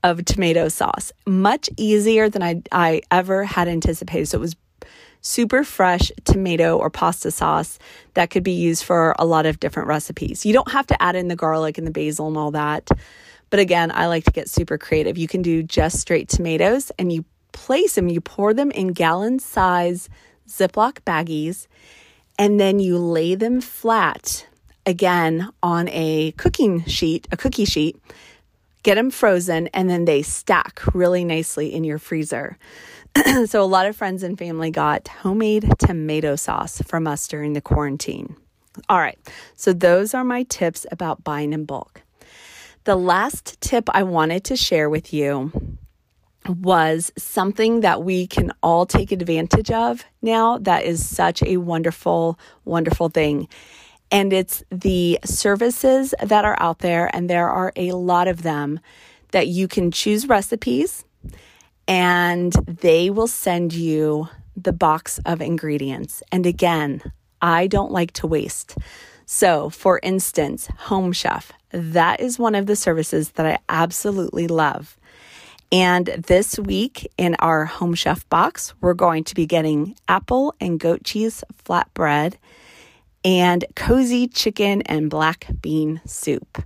of 0.03 0.25
tomato 0.25 0.69
sauce. 0.69 1.13
Much 1.27 1.69
easier 1.77 2.29
than 2.29 2.43
I, 2.43 2.63
I 2.73 3.03
ever 3.11 3.45
had 3.45 3.69
anticipated. 3.69 4.27
So 4.27 4.39
it 4.39 4.41
was 4.41 4.57
super 5.21 5.65
fresh 5.65 6.11
tomato 6.25 6.79
or 6.79 6.89
pasta 6.89 7.31
sauce 7.31 7.79
that 8.15 8.31
could 8.31 8.43
be 8.43 8.53
used 8.53 8.85
for 8.85 9.15
a 9.19 9.27
lot 9.27 9.45
of 9.45 9.61
different 9.61 9.89
recipes. 9.89 10.47
You 10.47 10.53
don't 10.55 10.71
have 10.71 10.87
to 10.87 11.03
add 11.03 11.17
in 11.17 11.29
the 11.29 11.37
garlic 11.37 11.77
and 11.77 11.87
the 11.87 11.91
basil 11.91 12.27
and 12.27 12.37
all 12.37 12.51
that. 12.53 12.89
But 13.51 13.61
again, 13.61 13.91
I 13.93 14.07
like 14.07 14.25
to 14.25 14.31
get 14.31 14.49
super 14.49 14.79
creative. 14.79 15.19
You 15.19 15.29
can 15.29 15.43
do 15.43 15.63
just 15.63 15.99
straight 15.99 16.29
tomatoes 16.29 16.91
and 16.99 17.13
you 17.13 17.25
place 17.53 17.97
them, 17.97 18.09
you 18.09 18.21
pour 18.21 18.55
them 18.55 18.71
in 18.71 18.89
gallon 18.89 19.39
size 19.39 20.09
Ziploc 20.51 21.01
baggies, 21.07 21.67
and 22.39 22.59
then 22.59 22.79
you 22.81 22.99
lay 22.99 23.35
them 23.35 23.61
flat 23.61 24.47
again 24.85 25.51
on 25.63 25.89
a 25.89 26.33
cooking 26.33 26.85
sheet, 26.85 27.29
a 27.31 27.37
cookie 27.37 27.65
sheet. 27.65 27.97
get 28.83 28.95
them 28.95 29.11
frozen, 29.11 29.69
and 29.69 29.91
then 29.91 30.07
they 30.07 30.23
stack 30.23 30.81
really 30.95 31.23
nicely 31.23 31.75
in 31.75 31.85
your 31.85 31.99
freezer. 31.99 32.57
so, 33.47 33.63
a 33.63 33.65
lot 33.65 33.87
of 33.87 33.95
friends 33.95 34.23
and 34.23 34.39
family 34.39 34.71
got 34.71 35.07
homemade 35.09 35.71
tomato 35.79 36.35
sauce 36.35 36.81
from 36.83 37.07
us 37.07 37.29
during 37.29 37.53
the 37.53 37.61
quarantine. 37.61 38.37
All 38.89 38.99
right, 38.99 39.19
so 39.55 39.73
those 39.73 40.15
are 40.15 40.25
my 40.25 40.45
tips 40.45 40.87
about 40.91 41.25
buying 41.25 41.53
in 41.53 41.65
bulk. 41.67 42.03
The 42.85 42.97
last 42.97 43.61
tip 43.61 43.91
I 43.93 44.03
wanted 44.05 44.45
to 44.45 44.57
share 44.57 44.89
with 44.89 45.13
you 45.13 45.53
was 46.49 47.13
something 47.17 47.81
that 47.81 48.03
we 48.03 48.27
can 48.27 48.53
all 48.63 48.87
take 48.87 49.13
advantage 49.13 49.71
of 49.71 50.05
now 50.23 50.59
that 50.59 50.85
is 50.85 51.07
such 51.07 51.43
a 51.43 51.59
wonderful, 51.59 52.39
wonderful 52.65 53.09
thing. 53.09 53.49
And 54.11 54.33
it's 54.33 54.65
the 54.71 55.19
services 55.25 56.15
that 56.23 56.45
are 56.45 56.57
out 56.59 56.81
there, 56.81 57.15
and 57.15 57.31
there 57.31 57.49
are 57.49 57.73
a 57.77 57.93
lot 57.93 58.27
of 58.27 58.43
them 58.43 58.81
that 59.31 59.47
you 59.47 59.69
can 59.69 59.91
choose 59.91 60.29
recipes 60.29 61.05
and 61.87 62.53
they 62.67 63.11
will 63.11 63.27
send 63.27 63.73
you 63.73 64.29
the 64.57 64.73
box 64.73 65.19
of 65.27 65.41
ingredients. 65.41 66.23
And 66.31 66.47
again, 66.47 67.03
I 67.43 67.67
don't 67.67 67.93
like 67.93 68.13
to 68.15 68.27
waste. 68.27 68.77
So, 69.27 69.71
for 69.71 70.01
instance, 70.03 70.69
Home 70.79 71.13
Chef, 71.13 71.53
that 71.73 72.21
is 72.21 72.39
one 72.39 72.55
of 72.55 72.67
the 72.67 72.77
services 72.77 73.33
that 73.33 73.47
I 73.47 73.59
absolutely 73.69 74.47
love. 74.47 74.97
And 75.73 76.07
this 76.07 76.59
week 76.59 77.11
in 77.17 77.37
our 77.37 77.65
Home 77.65 77.95
Chef 77.95 78.29
box, 78.29 78.75
we're 78.81 78.95
going 78.95 79.23
to 79.25 79.37
be 79.37 79.47
getting 79.47 79.95
apple 80.09 80.53
and 80.61 80.81
goat 80.81 81.05
cheese 81.05 81.45
flatbread 81.65 82.35
and 83.25 83.65
cozy 83.77 84.27
chicken 84.27 84.83
and 84.83 85.09
black 85.09 85.47
bean 85.63 86.01
soup. 86.05 86.65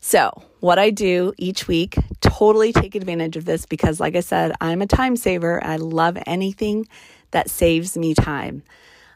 So, 0.00 0.44
what 0.60 0.78
I 0.78 0.88
do 0.88 1.34
each 1.36 1.68
week, 1.68 1.96
totally 2.20 2.72
take 2.72 2.94
advantage 2.94 3.36
of 3.36 3.44
this 3.44 3.66
because, 3.66 4.00
like 4.00 4.16
I 4.16 4.20
said, 4.20 4.52
I'm 4.62 4.80
a 4.80 4.86
time 4.86 5.16
saver. 5.16 5.62
I 5.62 5.76
love 5.76 6.16
anything 6.24 6.88
that 7.32 7.50
saves 7.50 7.98
me 7.98 8.14
time. 8.14 8.62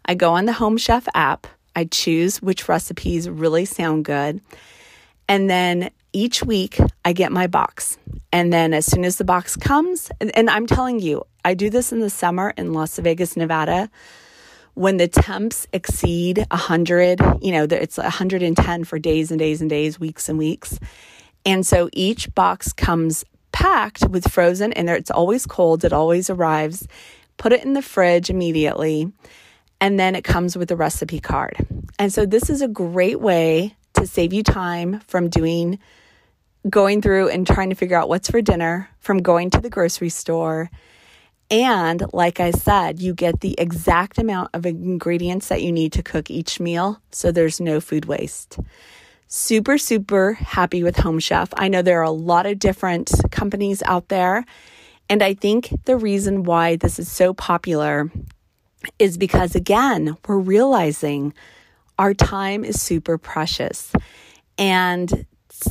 I 0.04 0.14
go 0.14 0.32
on 0.34 0.44
the 0.44 0.52
Home 0.52 0.76
Chef 0.76 1.08
app, 1.14 1.46
I 1.74 1.84
choose 1.84 2.42
which 2.42 2.68
recipes 2.68 3.30
really 3.30 3.64
sound 3.64 4.04
good, 4.04 4.42
and 5.26 5.48
then 5.48 5.90
each 6.12 6.42
week 6.42 6.79
I 7.05 7.12
get 7.12 7.33
my 7.33 7.46
box. 7.46 7.98
And 8.33 8.53
then 8.53 8.72
as 8.72 8.87
soon 8.87 9.05
as 9.05 9.16
the 9.16 9.25
box 9.25 9.57
comes, 9.57 10.11
and, 10.20 10.35
and, 10.37 10.48
I'm 10.48 10.66
telling 10.66 11.01
you, 11.01 11.25
I 11.44 11.55
do 11.55 11.68
this 11.68 11.92
in 11.92 12.01
the 12.01 12.11
summer 12.11 12.55
in 12.57 12.72
Las 12.72 12.98
Vegas, 12.98 13.37
Nevada, 13.37 13.90
when 14.75 14.96
the 14.96 15.09
temps 15.09 15.66
exceed 15.72 16.38
100, 16.51 17.20
you 17.42 17.53
know, 17.53 17.66
it's 17.70 17.98
110 17.98 18.85
for 18.85 18.98
days 18.98 19.31
and 19.31 19.38
days 19.38 19.61
and 19.61 19.68
days, 19.68 20.01
weeks 20.01 20.29
and 20.29 20.38
weeks. 20.38 20.79
And 21.44 21.66
so 21.66 21.90
each 21.92 22.35
box 22.35 22.72
comes 22.72 23.25
packed 23.53 24.09
with 24.09 24.31
frozen 24.31 24.72
and 24.72 24.88
it's 24.88 25.11
always 25.11 25.46
cold, 25.46 25.85
it 25.85 25.92
always 25.92 26.31
arrives. 26.31 26.87
Put 27.37 27.53
it 27.53 27.64
in 27.64 27.75
the 27.75 27.83
fridge 27.83 28.31
immediately. 28.31 29.12
And 29.81 29.98
then 29.98 30.14
it 30.14 30.22
comes 30.22 30.57
with 30.57 30.70
a 30.70 30.77
recipe 30.77 31.20
card. 31.20 31.57
And 31.98 32.12
so 32.12 32.25
this 32.25 32.48
is 32.48 32.62
a 32.62 32.68
great 32.68 33.20
way 33.20 33.75
to 33.94 34.07
save 34.07 34.33
you 34.33 34.42
time 34.42 35.01
from 35.01 35.29
doing 35.29 35.79
going 36.68 37.03
through 37.03 37.29
and 37.29 37.46
trying 37.46 37.70
to 37.70 37.77
figure 37.77 37.96
out 37.96 38.09
what's 38.09 38.31
for 38.31 38.40
dinner, 38.40 38.88
from 39.01 39.18
going 39.18 39.51
to 39.51 39.61
the 39.61 39.70
grocery 39.70 40.09
store. 40.09 40.70
And 41.51 42.03
like 42.12 42.40
I 42.40 42.51
said, 42.51 43.01
you 43.01 43.14
get 43.14 43.40
the 43.40 43.55
exact 43.59 44.18
amount 44.18 44.51
of 44.55 44.64
ingredients 44.64 45.48
that 45.48 45.62
you 45.62 45.72
need 45.72 45.92
to 45.92 46.03
cook 46.03 46.31
each 46.31 46.61
meal, 46.61 47.01
so 47.11 47.31
there's 47.31 47.61
no 47.61 47.81
food 47.81 48.07
waste. 48.07 48.59
Super, 49.27 49.77
super 49.79 50.35
happy 50.35 50.83
with 50.83 50.96
Home 50.98 51.18
Chef. 51.18 51.51
I 51.57 51.68
know 51.68 51.83
there 51.83 52.01
are 52.01 52.05
a 52.05 52.11
lot 52.11 52.46
of 52.46 52.59
different 52.59 53.11
companies 53.31 53.83
out 53.85 54.09
there. 54.09 54.44
And 55.09 55.22
I 55.22 55.35
think 55.35 55.70
the 55.85 55.96
reason 55.96 56.44
why 56.44 56.77
this 56.77 56.98
is 56.98 57.11
so 57.11 57.35
popular 57.35 58.11
is 58.98 59.18
because, 59.18 59.55
again, 59.55 60.16
we're 60.27 60.38
realizing 60.38 61.35
our 61.98 62.14
time 62.14 62.64
is 62.64 62.81
super 62.81 63.18
precious. 63.18 63.92
And 64.59 65.27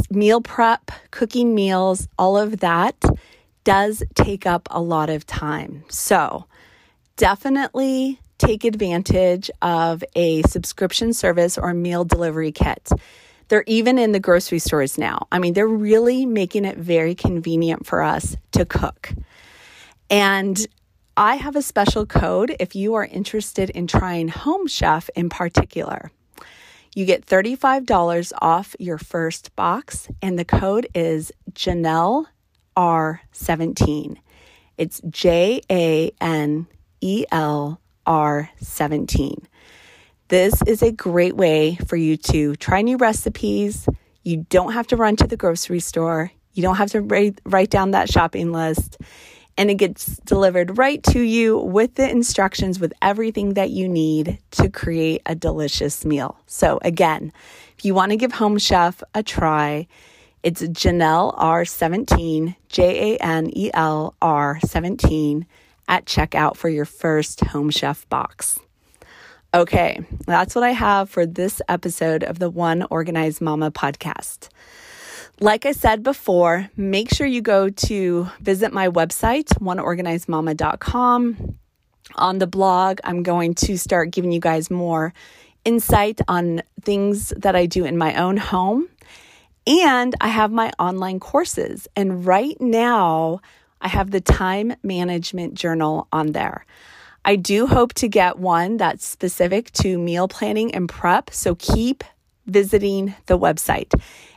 meal 0.09 0.41
prep, 0.41 0.91
cooking 1.11 1.55
meals, 1.55 2.07
all 2.17 2.37
of 2.37 2.59
that 2.59 2.95
does 3.63 4.03
take 4.15 4.45
up 4.45 4.67
a 4.71 4.81
lot 4.81 5.09
of 5.09 5.25
time. 5.25 5.83
So 5.89 6.45
definitely 7.15 8.19
take 8.37 8.63
advantage 8.63 9.51
of 9.61 10.03
a 10.15 10.41
subscription 10.43 11.13
service 11.13 11.57
or 11.57 11.73
meal 11.73 12.03
delivery 12.03 12.51
kit. 12.51 12.89
They're 13.49 13.63
even 13.67 13.99
in 13.99 14.13
the 14.13 14.19
grocery 14.19 14.59
stores 14.59 14.97
now. 14.97 15.27
I 15.31 15.39
mean, 15.39 15.53
they're 15.53 15.67
really 15.67 16.25
making 16.25 16.65
it 16.65 16.77
very 16.77 17.15
convenient 17.15 17.85
for 17.85 18.01
us 18.01 18.35
to 18.53 18.65
cook. 18.65 19.11
And 20.09 20.65
I 21.15 21.35
have 21.35 21.55
a 21.55 21.61
special 21.61 22.05
code 22.05 22.55
if 22.59 22.75
you 22.75 22.95
are 22.95 23.05
interested 23.05 23.69
in 23.69 23.85
trying 23.85 24.29
Home 24.29 24.67
Chef 24.67 25.09
in 25.15 25.29
particular. 25.29 26.11
You 26.93 27.05
get 27.05 27.25
$35 27.25 28.33
off 28.41 28.75
your 28.77 28.97
first 28.97 29.55
box, 29.55 30.09
and 30.21 30.37
the 30.37 30.43
code 30.43 30.89
is 30.93 31.31
Janelle 31.53 32.25
R17. 32.75 34.17
It's 34.77 34.99
J 35.09 35.61
A 35.71 36.11
N 36.19 36.67
E 36.99 37.23
L 37.31 37.79
R 38.05 38.49
17. 38.59 39.47
This 40.27 40.61
is 40.67 40.81
a 40.81 40.91
great 40.91 41.37
way 41.37 41.77
for 41.87 41.95
you 41.95 42.17
to 42.17 42.57
try 42.57 42.81
new 42.81 42.97
recipes. 42.97 43.87
You 44.23 44.45
don't 44.49 44.73
have 44.73 44.87
to 44.87 44.97
run 44.97 45.15
to 45.17 45.27
the 45.27 45.37
grocery 45.37 45.79
store. 45.79 46.31
You 46.51 46.61
don't 46.61 46.75
have 46.75 46.91
to 46.91 46.99
write, 46.99 47.39
write 47.45 47.69
down 47.69 47.91
that 47.91 48.11
shopping 48.11 48.51
list 48.51 48.97
and 49.61 49.69
it 49.69 49.75
gets 49.75 50.17
delivered 50.25 50.79
right 50.79 51.03
to 51.03 51.21
you 51.21 51.55
with 51.55 51.93
the 51.93 52.09
instructions 52.09 52.79
with 52.79 52.91
everything 52.99 53.53
that 53.53 53.69
you 53.69 53.87
need 53.87 54.39
to 54.49 54.67
create 54.67 55.21
a 55.27 55.35
delicious 55.35 56.03
meal. 56.03 56.35
So, 56.47 56.79
again, 56.81 57.31
if 57.77 57.85
you 57.85 57.93
want 57.93 58.09
to 58.09 58.17
give 58.17 58.31
Home 58.31 58.57
Chef 58.57 59.03
a 59.13 59.21
try, 59.21 59.85
it's 60.41 60.63
Janelle 60.63 61.37
R17, 61.37 62.55
J 62.69 63.13
A 63.13 63.17
N 63.17 63.55
E 63.55 63.69
L 63.71 64.15
R 64.19 64.59
17 64.65 65.45
at 65.87 66.05
checkout 66.05 66.57
for 66.57 66.67
your 66.67 66.85
first 66.85 67.41
Home 67.41 67.69
Chef 67.69 68.09
box. 68.09 68.59
Okay, 69.53 70.03
that's 70.25 70.55
what 70.55 70.63
I 70.63 70.71
have 70.71 71.07
for 71.07 71.27
this 71.27 71.61
episode 71.69 72.23
of 72.23 72.39
the 72.39 72.49
One 72.49 72.83
Organized 72.89 73.41
Mama 73.41 73.69
podcast. 73.69 74.49
Like 75.43 75.65
I 75.65 75.71
said 75.71 76.03
before, 76.03 76.69
make 76.77 77.11
sure 77.11 77.25
you 77.25 77.41
go 77.41 77.67
to 77.67 78.27
visit 78.41 78.71
my 78.71 78.89
website, 78.89 79.47
oneorganizedmama.com. 79.59 81.57
On 82.13 82.37
the 82.37 82.45
blog, 82.45 82.99
I'm 83.03 83.23
going 83.23 83.55
to 83.55 83.75
start 83.75 84.11
giving 84.11 84.31
you 84.31 84.39
guys 84.39 84.69
more 84.69 85.15
insight 85.65 86.21
on 86.27 86.61
things 86.83 87.33
that 87.37 87.55
I 87.55 87.65
do 87.65 87.85
in 87.85 87.97
my 87.97 88.13
own 88.21 88.37
home. 88.37 88.87
And 89.65 90.13
I 90.21 90.27
have 90.27 90.51
my 90.51 90.71
online 90.77 91.19
courses. 91.19 91.87
And 91.95 92.23
right 92.23 92.61
now, 92.61 93.41
I 93.81 93.87
have 93.87 94.11
the 94.11 94.21
time 94.21 94.75
management 94.83 95.55
journal 95.55 96.07
on 96.13 96.33
there. 96.33 96.67
I 97.25 97.35
do 97.35 97.65
hope 97.65 97.95
to 97.95 98.07
get 98.07 98.37
one 98.37 98.77
that's 98.77 99.07
specific 99.07 99.71
to 99.71 99.97
meal 99.97 100.27
planning 100.27 100.75
and 100.75 100.87
prep. 100.87 101.31
So 101.31 101.55
keep 101.55 102.03
visiting 102.45 103.15
the 103.25 103.39
website. 103.39 103.91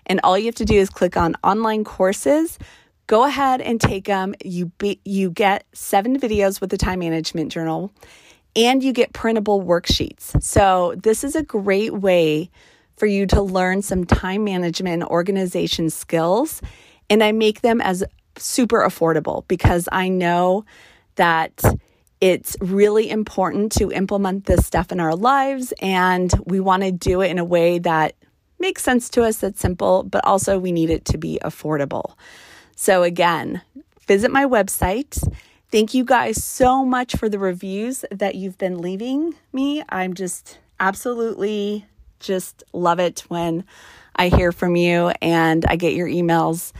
And 0.06 0.20
all 0.22 0.38
you 0.38 0.46
have 0.46 0.54
to 0.56 0.64
do 0.64 0.74
is 0.74 0.90
click 0.90 1.16
on 1.16 1.34
online 1.42 1.84
courses. 1.84 2.58
Go 3.06 3.24
ahead 3.24 3.60
and 3.60 3.80
take 3.80 4.06
them. 4.06 4.34
You 4.44 4.66
be, 4.78 5.00
you 5.04 5.30
get 5.30 5.66
seven 5.72 6.18
videos 6.18 6.60
with 6.60 6.70
the 6.70 6.78
time 6.78 7.00
management 7.00 7.52
journal 7.52 7.92
and 8.56 8.82
you 8.82 8.92
get 8.92 9.12
printable 9.12 9.62
worksheets. 9.62 10.42
So 10.42 10.94
this 10.96 11.24
is 11.24 11.34
a 11.34 11.42
great 11.42 11.92
way 11.92 12.50
for 12.96 13.06
you 13.06 13.26
to 13.26 13.42
learn 13.42 13.82
some 13.82 14.04
time 14.04 14.44
management 14.44 15.02
and 15.02 15.10
organization 15.10 15.90
skills. 15.90 16.62
And 17.10 17.22
I 17.22 17.32
make 17.32 17.60
them 17.60 17.80
as 17.80 18.04
super 18.38 18.80
affordable 18.80 19.46
because 19.48 19.88
I 19.90 20.08
know 20.08 20.64
that 21.16 21.62
it's 22.20 22.56
really 22.60 23.10
important 23.10 23.72
to 23.72 23.90
implement 23.90 24.46
this 24.46 24.64
stuff 24.64 24.92
in 24.92 25.00
our 25.00 25.14
lives 25.14 25.72
and 25.82 26.32
we 26.46 26.60
want 26.60 26.82
to 26.82 26.92
do 26.92 27.20
it 27.20 27.30
in 27.30 27.38
a 27.38 27.44
way 27.44 27.78
that 27.80 28.14
makes 28.64 28.82
sense 28.82 29.10
to 29.10 29.22
us, 29.22 29.36
that's 29.36 29.60
simple, 29.60 30.04
but 30.04 30.24
also 30.24 30.58
we 30.58 30.72
need 30.72 30.88
it 30.88 31.04
to 31.04 31.18
be 31.18 31.38
affordable. 31.44 32.14
So, 32.76 33.02
again, 33.02 33.60
visit 34.08 34.30
my 34.30 34.46
website. 34.46 35.22
Thank 35.70 35.92
you 35.92 36.02
guys 36.02 36.42
so 36.42 36.82
much 36.82 37.14
for 37.14 37.28
the 37.28 37.38
reviews 37.38 38.06
that 38.10 38.36
you've 38.36 38.56
been 38.56 38.78
leaving 38.78 39.34
me. 39.52 39.82
I'm 39.90 40.14
just 40.14 40.58
absolutely 40.80 41.84
just 42.20 42.64
love 42.72 43.00
it 43.00 43.20
when 43.28 43.64
I 44.16 44.28
hear 44.28 44.50
from 44.50 44.76
you 44.76 45.12
and 45.20 45.66
I 45.66 45.76
get 45.76 45.92
your 45.92 46.08
emails 46.08 46.72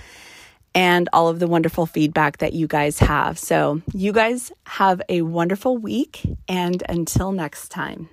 and 0.74 1.10
all 1.12 1.28
of 1.28 1.38
the 1.38 1.46
wonderful 1.46 1.84
feedback 1.84 2.38
that 2.38 2.54
you 2.54 2.66
guys 2.66 2.98
have. 2.98 3.38
So, 3.38 3.82
you 3.92 4.12
guys 4.12 4.52
have 4.64 5.02
a 5.10 5.20
wonderful 5.20 5.76
week, 5.76 6.22
and 6.48 6.82
until 6.88 7.30
next 7.30 7.68
time. 7.68 8.08